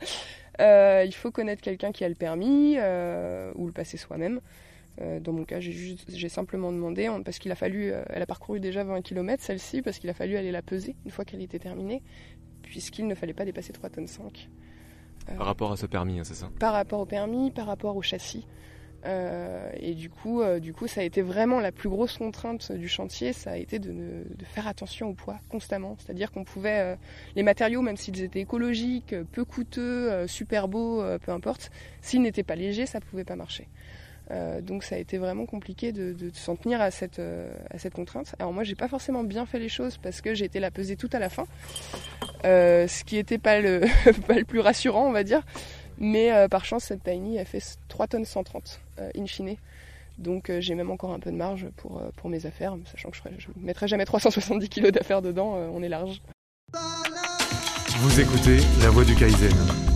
Euh, 0.61 1.05
il 1.05 1.15
faut 1.15 1.31
connaître 1.31 1.63
quelqu'un 1.63 1.91
qui 1.91 2.05
a 2.05 2.09
le 2.09 2.15
permis 2.15 2.77
euh, 2.79 3.51
ou 3.57 3.67
le 3.67 3.73
passer 3.73 3.97
soi-même. 3.97 4.41
Euh, 5.01 5.19
dans 5.21 5.33
mon 5.33 5.45
cas, 5.45 5.59
j'ai 5.61 6.29
simplement 6.29 6.71
demandé, 6.71 7.11
parce 7.25 7.39
qu'il 7.39 7.51
a 7.51 7.57
fallu, 7.57 7.93
euh, 7.93 8.05
elle 8.11 8.23
a 8.23 8.27
parcouru 8.27 8.61
déjà 8.61 8.85
20 8.85 9.03
km 9.03 9.43
celle-ci, 9.43 9.83
parce 9.83 9.99
qu'il 9.99 10.11
a 10.11 10.15
fallu 10.15 10.37
aller 10.37 10.53
la 10.53 10.63
peser 10.63 10.97
une 11.05 11.11
fois 11.11 11.25
qu'elle 11.25 11.43
était 11.43 11.59
terminée, 11.59 12.03
puisqu'il 12.63 13.07
ne 13.07 13.15
fallait 13.15 13.35
pas 13.35 13.45
dépasser 13.45 13.73
3 13.73 13.91
tonnes 13.91 14.07
5. 14.07 14.49
Euh, 15.31 15.37
par 15.37 15.47
rapport 15.47 15.73
à 15.73 15.77
ce 15.77 15.87
permis, 15.87 16.21
hein, 16.21 16.25
c'est 16.25 16.35
ça? 16.35 16.51
Par 16.61 16.73
rapport 16.73 17.01
au 17.01 17.07
permis, 17.07 17.51
par 17.51 17.67
rapport 17.67 17.97
au 17.97 18.03
châssis. 18.03 18.47
et 19.81 19.95
du 19.95 20.09
coup, 20.09 20.43
du 20.61 20.73
coup, 20.73 20.87
ça 20.87 21.03
a 21.03 21.05
été 21.05 21.21
vraiment 21.21 21.61
la 21.61 21.73
plus 21.73 21.91
grosse 21.91 22.17
contrainte 22.17 22.73
du 22.73 22.89
chantier, 22.89 23.35
ça 23.35 23.51
a 23.51 23.57
été 23.57 23.79
de, 23.79 23.93
de 23.93 24.45
faire 24.47 24.67
attention 24.67 25.11
au 25.11 25.13
poids 25.13 25.41
constamment. 25.51 25.97
C'est-à-dire 25.99 26.31
qu'on 26.31 26.45
pouvait, 26.45 26.97
les 27.37 27.43
matériaux, 27.43 27.83
même 27.83 27.99
s'ils 27.99 28.23
étaient 28.23 28.41
écologiques, 28.41 29.15
peu 29.33 29.45
coûteux, 29.45 30.27
super 30.27 30.69
beaux, 30.69 31.03
peu 31.19 31.33
importe, 31.33 31.71
s'ils 32.01 32.23
n'étaient 32.23 32.45
pas 32.45 32.55
légers, 32.55 32.87
ça 32.87 32.99
ne 32.99 33.05
pouvait 33.05 33.25
pas 33.25 33.37
marcher. 33.37 33.69
Euh, 34.31 34.61
donc 34.61 34.85
ça 34.85 34.95
a 34.95 34.99
été 34.99 35.19
vraiment 35.19 35.47
compliqué 35.47 35.93
de, 35.93 36.31
s'en 36.33 36.57
tenir 36.57 36.81
à 36.81 36.91
cette, 36.91 37.19
euh, 37.19 37.53
à 37.71 37.79
cette 37.79 37.95
contrainte. 37.95 38.35
Alors 38.39 38.53
moi 38.53 38.65
j'ai 38.65 38.75
pas 38.75 38.89
forcément 38.89 39.23
bien 39.23 39.47
fait 39.47 39.59
les 39.59 39.69
choses 39.69 39.99
parce 39.99 40.21
que 40.21 40.35
j'ai 40.35 40.47
été 40.47 40.61
la 40.61 40.71
peser 40.71 40.97
tout 40.97 41.11
à 41.13 41.19
la 41.19 41.29
fin, 41.29 41.47
euh, 42.45 42.89
ce 42.89 43.05
qui 43.05 43.17
n'était 43.17 43.39
pas 43.39 43.61
le, 43.61 43.83
pas 44.27 44.35
le 44.35 44.45
plus 44.45 44.61
rassurant 44.61 45.07
on 45.07 45.13
va 45.13 45.25
dire. 45.25 45.43
Mais 45.99 46.49
par 46.49 46.65
chance 46.65 46.85
cette 46.85 47.05
Tiny 47.05 47.39
a 47.39 47.45
fait 47.45 47.63
3 47.87 48.09
tonnes 48.09 48.25
130 48.25 48.81
in 49.17 49.27
fine. 49.27 49.57
Donc 50.19 50.51
j'ai 50.59 50.75
même 50.75 50.91
encore 50.91 51.13
un 51.13 51.21
peu 51.21 51.31
de 51.31 51.37
marge 51.37 51.69
pour, 51.77 52.03
pour 52.17 52.31
mes 52.31 52.47
affaires, 52.47 52.77
sachant 52.91 53.11
que 53.11 53.19
je 53.39 53.49
ne 53.55 53.65
mettrai 53.65 53.87
jamais 53.87 54.05
370 54.05 54.69
kg 54.69 54.91
d'affaires 54.91 55.23
dedans, 55.23 55.53
on 55.73 55.83
est 55.85 55.89
large. 55.89 56.21
Vous 57.99 58.21
écoutez 58.21 58.59
La 58.83 58.91
Voix 58.91 59.05
du 59.05 59.15
Kaizen. 59.15 59.94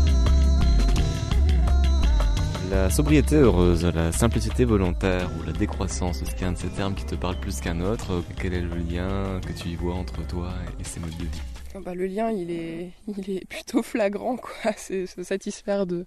La 2.71 2.91
sobriété 2.91 3.37
heureuse, 3.37 3.87
la 3.87 4.13
simplicité 4.13 4.67
volontaire 4.67 5.31
ou 5.39 5.47
la 5.47 5.53
décroissance, 5.53 6.21
est-ce 6.21 6.33
qu'il 6.33 6.43
y 6.43 6.45
a 6.45 6.49
un 6.49 6.53
de 6.53 6.59
ces 6.59 6.69
termes 6.69 6.95
qui 6.95 7.07
te 7.07 7.15
parle 7.15 7.37
plus 7.41 7.61
qu'un 7.61 7.81
autre 7.81 8.23
Quel 8.41 8.53
est 8.53 8.61
le 8.61 8.77
lien 8.77 9.41
que 9.41 9.53
tu 9.53 9.69
y 9.69 9.75
vois 9.75 9.95
entre 9.95 10.27
toi 10.27 10.53
et 10.79 10.85
ces 10.85 11.01
modes 11.01 11.17
de 11.17 11.25
vie? 11.25 11.41
Ah 11.75 11.79
bah, 11.81 11.95
Le 11.95 12.07
lien, 12.07 12.31
il 12.31 12.51
est, 12.51 12.91
il 13.07 13.31
est 13.31 13.45
plutôt 13.49 13.83
flagrant. 13.83 14.37
quoi. 14.37 14.73
C'est 14.77 15.07
se 15.07 15.23
satisfaire 15.23 15.87
de, 15.87 16.05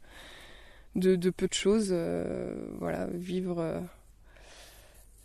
de, 0.96 1.30
peu 1.32 1.48
de 1.48 1.54
choses. 1.54 1.90
Euh, 1.92 2.54
voilà, 2.80 3.08
vivre, 3.12 3.60
euh, 3.60 3.80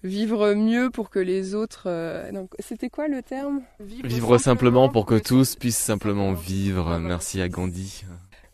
vivre 0.04 0.54
mieux 0.54 0.88
pour 0.88 1.10
que 1.10 1.18
les 1.18 1.54
autres. 1.54 1.84
Euh, 1.86 2.30
c'était 2.60 2.88
quoi 2.88 3.08
le 3.08 3.22
terme? 3.22 3.60
Vivre, 3.80 4.38
simplement, 4.38 4.88
pour 4.88 5.04
que, 5.04 5.18
tous 5.18 5.56
puissent 5.56 5.76
simplement 5.76 6.32
vivre. 6.32 6.98
Merci 6.98 7.42
à 7.42 7.48
Gandhi. 7.50 8.04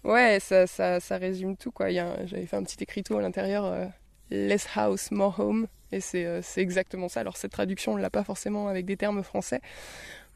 Ouais, 0.05 0.39
ça, 0.41 0.67
ça, 0.67 0.99
ça, 1.01 1.17
résume 1.17 1.57
tout. 1.57 1.71
quoi. 1.71 1.91
J'avais 1.91 2.47
fait 2.47 2.57
un 2.57 2.65
petit 2.65 2.83
écriteau 2.83 3.19
à 3.19 3.23
l'intérieur, 3.23 3.65
euh, 3.65 3.87
Less 4.31 4.67
house, 4.75 5.11
more 5.11 5.39
home. 5.39 5.69
Et 5.93 6.01
euh, 6.15 6.41
c'est 6.43 6.61
exactement 6.61 7.09
ça. 7.09 7.21
Alors 7.21 7.37
cette 7.37 7.53
traduction, 7.53 7.93
on 7.93 7.97
ne 7.97 8.03
l'a 8.03 8.11
pas 8.11 8.25
forcément 8.25 8.69
avec 8.69 8.87
des 8.87 8.97
termes 8.97 9.23
français. 9.23 9.61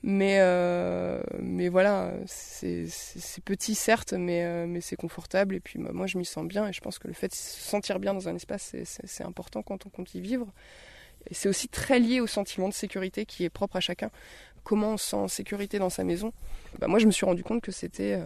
Mais, 0.02 0.36
euh, 0.40 1.20
mais 1.40 1.68
voilà, 1.68 2.12
c'est 2.26 2.86
petit 3.44 3.74
certes, 3.74 4.12
mais, 4.12 4.66
mais 4.66 4.80
c'est 4.80 4.94
confortable. 4.96 5.54
Et 5.56 5.60
puis 5.60 5.78
moi, 5.78 6.06
je 6.06 6.18
m'y 6.18 6.24
sens 6.24 6.46
bien. 6.46 6.68
Et 6.68 6.72
je 6.72 6.80
pense 6.80 6.98
que 6.98 7.08
le 7.08 7.14
fait 7.14 7.28
de 7.28 7.34
se 7.34 7.60
sentir 7.60 7.98
bien 7.98 8.14
dans 8.14 8.28
un 8.28 8.36
espace, 8.36 8.76
c'est 8.84 9.24
important 9.24 9.62
quand 9.62 9.86
on 9.86 9.88
compte 9.88 10.14
y 10.14 10.20
vivre. 10.20 10.46
C'est 11.32 11.48
aussi 11.48 11.68
très 11.68 11.98
lié 11.98 12.20
au 12.20 12.28
sentiment 12.28 12.68
de 12.68 12.74
sécurité 12.74 13.26
qui 13.26 13.42
est 13.44 13.50
propre 13.50 13.76
à 13.76 13.80
chacun. 13.80 14.10
Comment 14.62 14.92
on 14.92 14.96
se 14.96 15.10
sent 15.10 15.16
en 15.16 15.28
sécurité 15.28 15.78
dans 15.80 15.90
sa 15.90 16.04
maison? 16.04 16.32
Bah, 16.78 16.86
Moi, 16.86 17.00
je 17.00 17.06
me 17.06 17.10
suis 17.10 17.26
rendu 17.26 17.42
compte 17.42 17.62
que 17.62 17.72
c'était 17.72 18.20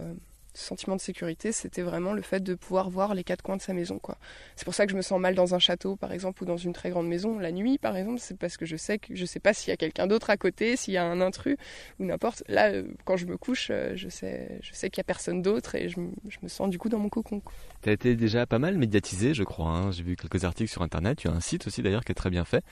sentiment 0.53 0.95
de 0.95 1.01
sécurité, 1.01 1.51
c'était 1.51 1.81
vraiment 1.81 2.13
le 2.13 2.21
fait 2.21 2.41
de 2.41 2.55
pouvoir 2.55 2.89
voir 2.89 3.13
les 3.13 3.23
quatre 3.23 3.41
coins 3.41 3.57
de 3.57 3.61
sa 3.61 3.73
maison. 3.73 3.99
quoi. 3.99 4.17
C'est 4.55 4.65
pour 4.65 4.73
ça 4.73 4.85
que 4.85 4.91
je 4.91 4.97
me 4.97 5.01
sens 5.01 5.19
mal 5.19 5.35
dans 5.35 5.55
un 5.55 5.59
château, 5.59 5.95
par 5.95 6.11
exemple, 6.11 6.43
ou 6.43 6.45
dans 6.45 6.57
une 6.57 6.73
très 6.73 6.89
grande 6.89 7.07
maison. 7.07 7.39
La 7.39 7.51
nuit, 7.51 7.77
par 7.77 7.95
exemple, 7.95 8.19
c'est 8.19 8.37
parce 8.37 8.57
que 8.57 8.65
je 8.65 8.75
sais 8.75 8.99
que 8.99 9.15
je 9.15 9.25
sais 9.25 9.39
pas 9.39 9.53
s'il 9.53 9.69
y 9.69 9.73
a 9.73 9.77
quelqu'un 9.77 10.07
d'autre 10.07 10.29
à 10.29 10.37
côté, 10.37 10.75
s'il 10.75 10.93
y 10.93 10.97
a 10.97 11.05
un 11.05 11.21
intrus 11.21 11.57
ou 11.99 12.05
n'importe. 12.05 12.43
Là, 12.47 12.71
euh, 12.71 12.83
quand 13.05 13.17
je 13.17 13.25
me 13.25 13.37
couche, 13.37 13.69
euh, 13.71 13.93
je 13.95 14.09
sais, 14.09 14.59
je 14.61 14.73
sais 14.73 14.89
qu'il 14.89 14.99
y 14.99 15.01
a 15.01 15.05
personne 15.05 15.41
d'autre 15.41 15.75
et 15.75 15.89
je, 15.89 15.99
me 15.99 16.47
sens 16.47 16.69
du 16.69 16.77
coup 16.77 16.89
dans 16.89 16.99
mon 16.99 17.09
cocon. 17.09 17.41
Tu 17.81 17.89
as 17.89 17.93
été 17.93 18.15
déjà 18.15 18.45
pas 18.45 18.59
mal 18.59 18.77
médiatisé, 18.77 19.33
je 19.33 19.43
crois. 19.43 19.69
Hein. 19.69 19.91
J'ai 19.91 20.03
vu 20.03 20.15
quelques 20.15 20.43
articles 20.43 20.71
sur 20.71 20.81
Internet. 20.81 21.17
Tu 21.19 21.27
as 21.27 21.31
un 21.31 21.39
site 21.39 21.67
aussi 21.67 21.81
d'ailleurs 21.81 22.03
qui 22.03 22.11
est 22.11 22.15
très 22.15 22.29
bien 22.29 22.45
fait. 22.45 22.63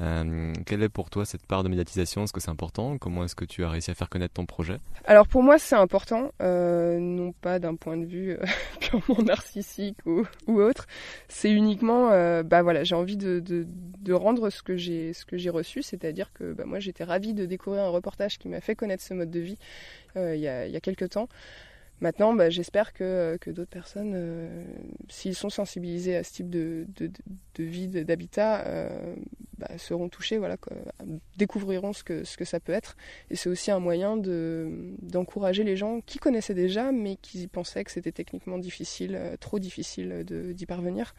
Euh, 0.00 0.52
quelle 0.64 0.82
est 0.82 0.88
pour 0.88 1.10
toi 1.10 1.24
cette 1.24 1.46
part 1.46 1.62
de 1.62 1.68
médiatisation? 1.68 2.24
Est-ce 2.24 2.32
que 2.32 2.40
c'est 2.40 2.50
important? 2.50 2.96
Comment 2.98 3.24
est-ce 3.24 3.34
que 3.34 3.44
tu 3.44 3.64
as 3.64 3.68
réussi 3.68 3.90
à 3.90 3.94
faire 3.94 4.08
connaître 4.08 4.34
ton 4.34 4.46
projet? 4.46 4.78
Alors 5.04 5.28
pour 5.28 5.42
moi 5.42 5.58
c'est 5.58 5.76
important, 5.76 6.32
euh, 6.40 6.98
non 6.98 7.32
pas 7.32 7.58
d'un 7.58 7.74
point 7.74 7.98
de 7.98 8.06
vue 8.06 8.32
euh, 8.32 8.44
purement 8.80 9.22
narcissique 9.22 9.98
ou, 10.06 10.24
autre. 10.46 10.86
C'est 11.28 11.50
uniquement, 11.50 12.10
bah 12.42 12.62
voilà, 12.62 12.84
j'ai 12.84 12.94
envie 12.94 13.16
de, 13.16 13.40
de, 13.40 14.12
rendre 14.12 14.50
ce 14.50 14.62
que 14.62 14.76
j'ai 14.76 15.12
ce 15.12 15.24
que 15.24 15.36
j'ai 15.36 15.50
reçu, 15.50 15.82
c'est-à-dire 15.82 16.32
que 16.32 16.52
bah, 16.52 16.64
moi 16.66 16.78
j'étais 16.78 17.04
ravie 17.04 17.34
de 17.34 17.46
découvrir 17.46 17.84
un 17.84 17.88
reportage 17.88 18.38
qui 18.38 18.48
m'a 18.48 18.60
fait 18.60 18.74
connaître 18.74 19.02
ce 19.02 19.14
mode 19.14 19.30
de 19.30 19.40
vie 19.40 19.58
il 20.16 20.40
y, 20.40 20.48
a, 20.48 20.66
il 20.66 20.72
y 20.72 20.76
a 20.76 20.80
quelques 20.80 21.10
temps. 21.10 21.28
Maintenant, 22.02 22.34
bah, 22.34 22.50
j'espère 22.50 22.92
que, 22.92 23.38
que 23.40 23.48
d'autres 23.48 23.70
personnes, 23.70 24.14
euh, 24.16 24.64
s'ils 25.08 25.36
sont 25.36 25.50
sensibilisés 25.50 26.16
à 26.16 26.24
ce 26.24 26.32
type 26.32 26.50
de, 26.50 26.84
de, 26.96 27.62
vie, 27.62 27.86
d'habitat, 27.86 28.66
euh, 28.66 29.14
bah, 29.56 29.68
seront 29.78 30.08
touchés, 30.08 30.36
voilà, 30.36 30.56
découvriront 31.36 31.92
ce 31.92 32.02
que, 32.02 32.24
ce 32.24 32.36
que 32.36 32.44
ça 32.44 32.58
peut 32.58 32.72
être. 32.72 32.96
Et 33.30 33.36
c'est 33.36 33.48
aussi 33.48 33.70
un 33.70 33.78
moyen 33.78 34.16
d'encourager 34.16 35.62
les 35.62 35.76
gens 35.76 36.00
qui 36.00 36.18
connaissaient 36.18 36.54
déjà, 36.54 36.90
mais 36.90 37.14
qui 37.22 37.46
pensaient 37.46 37.84
que 37.84 37.92
c'était 37.92 38.10
techniquement 38.10 38.58
difficile, 38.58 39.14
euh, 39.14 39.36
trop 39.36 39.60
difficile 39.60 40.24
d'y 40.26 40.66
parvenir. 40.66 41.14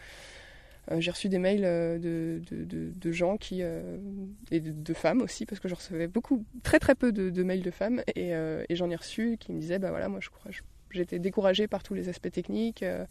J'ai 0.98 1.12
reçu 1.12 1.30
des 1.30 1.40
mails 1.40 1.62
de, 1.62 2.42
de, 2.50 3.12
gens 3.14 3.38
qui 3.38 3.62
et 3.62 4.60
de, 4.60 4.94
femmes 4.94 5.22
aussi 5.22 5.46
parce 5.46 5.62
que 5.62 5.70
je 5.70 5.76
recevais 5.76 6.08
beaucoup, 6.10 6.44
très 6.62 6.78
très 6.78 6.94
peu 6.94 7.14
de, 7.14 7.44
mails 7.44 7.62
de 7.62 7.72
femmes 7.72 8.04
et, 8.18 8.34
j'en 8.72 8.90
ai 8.90 8.98
reçu 8.98 9.38
qui 9.40 9.54
me 9.54 9.62
disaient 9.62 9.80
bah 9.80 9.92
voilà 9.92 10.10
moi 10.10 10.20
je 10.22 10.30
crois, 10.30 10.52
J'étais 10.94 11.20
découragée 11.20 11.68
par 11.68 11.84
tous 11.84 11.94
les 11.94 12.10
aspects 12.10 12.32
techniques. 12.32 12.84
Euh, 12.84 13.06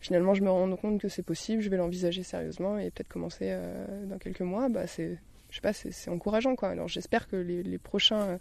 finalement, 0.00 0.34
je 0.34 0.42
me 0.42 0.50
rends 0.50 0.74
compte 0.76 1.00
que 1.00 1.08
c'est 1.08 1.22
possible, 1.22 1.62
je 1.62 1.68
vais 1.68 1.76
l'envisager 1.76 2.22
sérieusement 2.22 2.78
et 2.78 2.90
peut-être 2.90 3.08
commencer 3.08 3.48
euh, 3.50 4.06
dans 4.06 4.18
quelques 4.18 4.40
mois. 4.40 4.68
Bah, 4.68 4.86
c'est, 4.86 5.18
encourageant 6.08 6.54
j'espère 6.86 7.28
que 7.28 7.36
les, 7.36 7.78
prochains, 7.78 8.38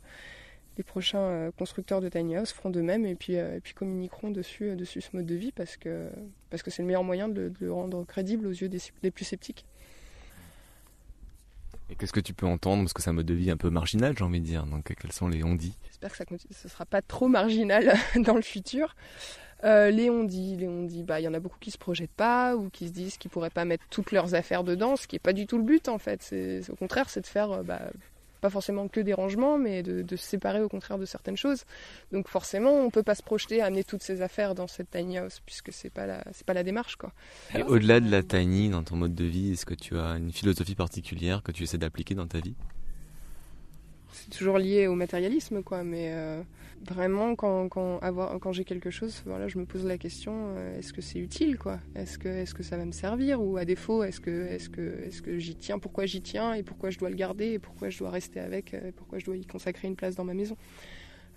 euh, 0.77 1.51
constructeurs 1.57 2.01
de 2.01 2.09
tiny 2.09 2.37
house 2.37 2.53
feront 2.53 2.69
de 2.69 2.81
même 2.81 3.05
et 3.05 3.15
puis, 3.15 3.37
communiqueront 3.75 4.31
dessus, 4.31 4.75
dessus 4.75 5.01
ce 5.01 5.09
mode 5.15 5.25
de 5.25 5.35
vie 5.35 5.51
parce 5.51 5.75
que 5.75 6.09
c'est 6.51 6.79
le 6.79 6.85
meilleur 6.85 7.03
moyen 7.03 7.27
de, 7.27 7.51
le 7.59 7.73
rendre 7.73 8.05
crédible 8.05 8.47
aux 8.47 8.51
yeux 8.51 8.69
des 8.69 9.11
plus 9.11 9.25
sceptiques. 9.25 9.65
Qu'est-ce 11.97 12.13
que 12.13 12.19
tu 12.19 12.33
peux 12.33 12.45
entendre? 12.45 12.83
Parce 12.83 12.93
que 12.93 13.01
c'est 13.01 13.09
un 13.09 13.13
mode 13.13 13.25
de 13.25 13.33
vie 13.33 13.51
un 13.51 13.57
peu 13.57 13.69
marginal, 13.69 14.15
j'ai 14.17 14.23
envie 14.23 14.41
de 14.41 14.45
dire. 14.45 14.65
Donc, 14.65 14.93
quels 14.99 15.11
sont 15.11 15.27
les 15.27 15.43
on-dit? 15.43 15.77
J'espère 15.85 16.11
que 16.11 16.17
ça 16.17 16.25
ne 16.29 16.69
sera 16.69 16.85
pas 16.85 17.01
trop 17.01 17.27
marginal 17.27 17.93
dans 18.15 18.35
le 18.35 18.41
futur. 18.41 18.95
Euh, 19.65 19.89
les 19.89 20.09
on-dit, 20.09 20.55
les 20.55 21.03
bah, 21.03 21.19
il 21.19 21.23
y 21.23 21.27
en 21.27 21.33
a 21.33 21.39
beaucoup 21.39 21.59
qui 21.59 21.71
se 21.71 21.77
projettent 21.77 22.13
pas 22.15 22.55
ou 22.55 22.69
qui 22.69 22.87
se 22.87 22.93
disent 22.93 23.17
qu'ils 23.17 23.29
pourraient 23.29 23.49
pas 23.49 23.65
mettre 23.65 23.83
toutes 23.89 24.13
leurs 24.13 24.33
affaires 24.33 24.63
dedans, 24.63 24.95
ce 24.95 25.05
qui 25.05 25.17
est 25.17 25.19
pas 25.19 25.33
du 25.33 25.47
tout 25.47 25.57
le 25.57 25.63
but 25.63 25.89
en 25.89 25.97
fait. 25.97 26.33
Au 26.69 26.75
contraire, 26.75 27.09
c'est 27.09 27.21
de 27.21 27.27
faire 27.27 27.51
euh, 27.51 27.63
bah, 27.63 27.81
pas 28.39 28.49
forcément 28.49 28.87
que 28.87 28.99
des 28.99 29.13
rangements, 29.13 29.57
mais 29.57 29.83
de, 29.83 30.15
se 30.15 30.23
séparer 30.23 30.61
au 30.61 30.69
contraire 30.69 30.97
de 30.97 31.05
certaines 31.05 31.37
choses. 31.37 31.65
Donc 32.11 32.27
forcément, 32.27 32.73
on 32.73 32.89
peut 32.89 33.03
pas 33.03 33.15
se 33.15 33.23
projeter 33.23 33.61
à 33.61 33.65
amener 33.65 33.83
toutes 33.83 34.03
ces 34.03 34.21
affaires 34.21 34.55
dans 34.55 34.67
cette 34.67 34.91
tiny 34.91 35.17
house, 35.17 35.41
puisque 35.45 35.71
c'est 35.71 35.89
pas 35.89 36.05
la, 36.05 36.23
c'est 36.33 36.45
pas 36.45 36.53
la 36.53 36.63
démarche, 36.63 36.95
quoi. 36.95 37.11
Et 37.55 37.63
au-delà 37.63 37.99
de 37.99 38.09
la 38.09 38.23
tiny, 38.23 38.69
dans 38.69 38.83
ton 38.83 38.95
mode 38.95 39.15
de 39.15 39.25
vie, 39.25 39.53
est-ce 39.53 39.65
que 39.65 39.73
tu 39.73 39.97
as 39.97 40.17
une 40.17 40.31
philosophie 40.31 40.75
particulière 40.75 41.43
que 41.43 41.51
tu 41.51 41.63
essaies 41.63 41.77
d'appliquer 41.77 42.15
dans 42.15 42.27
ta 42.27 42.39
vie? 42.39 42.55
C'est 44.19 44.37
toujours 44.37 44.57
lié 44.57 44.87
au 44.87 44.95
matérialisme, 44.95 45.63
quoi, 45.63 45.83
mais 45.83 46.11
euh, 46.11 46.41
vraiment, 46.85 47.35
quand, 47.35 47.69
quand, 47.69 47.99
quand 48.39 48.51
j'ai 48.51 48.65
quelque 48.65 48.89
chose, 48.89 49.21
voilà, 49.25 49.47
je 49.47 49.57
me 49.57 49.65
pose 49.65 49.85
la 49.85 49.97
question 49.97 50.55
euh, 50.57 50.77
est-ce 50.77 50.91
que 50.91 51.01
c'est 51.01 51.19
utile 51.19 51.57
quoi? 51.57 51.79
Est-ce 51.95 52.17
que, 52.17 52.27
est 52.27 52.53
que 52.53 52.63
ça 52.63 52.75
va 52.75 52.85
me 52.85 52.91
servir? 52.91 53.41
Ou 53.41 53.57
à 53.57 53.65
défaut, 53.65 54.03
est-ce 54.03 54.19
que, 54.19 54.47
est 54.47 54.69
que, 54.69 55.03
est 55.05 55.21
que 55.21 55.37
j'y 55.37 55.55
tiens? 55.55 55.79
Pourquoi 55.79 56.05
j'y 56.05 56.21
tiens? 56.21 56.53
Et 56.53 56.63
pourquoi 56.63 56.89
je 56.89 56.99
dois 56.99 57.09
le 57.09 57.15
garder? 57.15 57.53
Et 57.53 57.59
pourquoi 57.59 57.89
je 57.89 57.97
dois 57.97 58.09
rester 58.09 58.39
avec 58.39 58.73
euh, 58.73 58.89
Et 58.89 58.91
pourquoi 58.91 59.19
je 59.19 59.25
dois 59.25 59.37
y 59.37 59.45
consacrer 59.45 59.87
une 59.87 59.95
place 59.95 60.15
dans 60.15 60.25
ma 60.25 60.33
maison? 60.33 60.57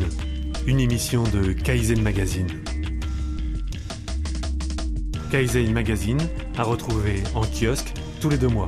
une 0.68 0.80
émission 0.80 1.24
de 1.24 1.54
Kaizen 1.54 2.02
Magazine. 2.02 2.48
Kaizen 5.32 5.72
Magazine 5.72 6.20
à 6.58 6.64
retrouver 6.64 7.24
en 7.36 7.42
kiosque 7.42 7.94
tous 8.20 8.30
les 8.30 8.38
deux 8.38 8.48
mois. 8.48 8.68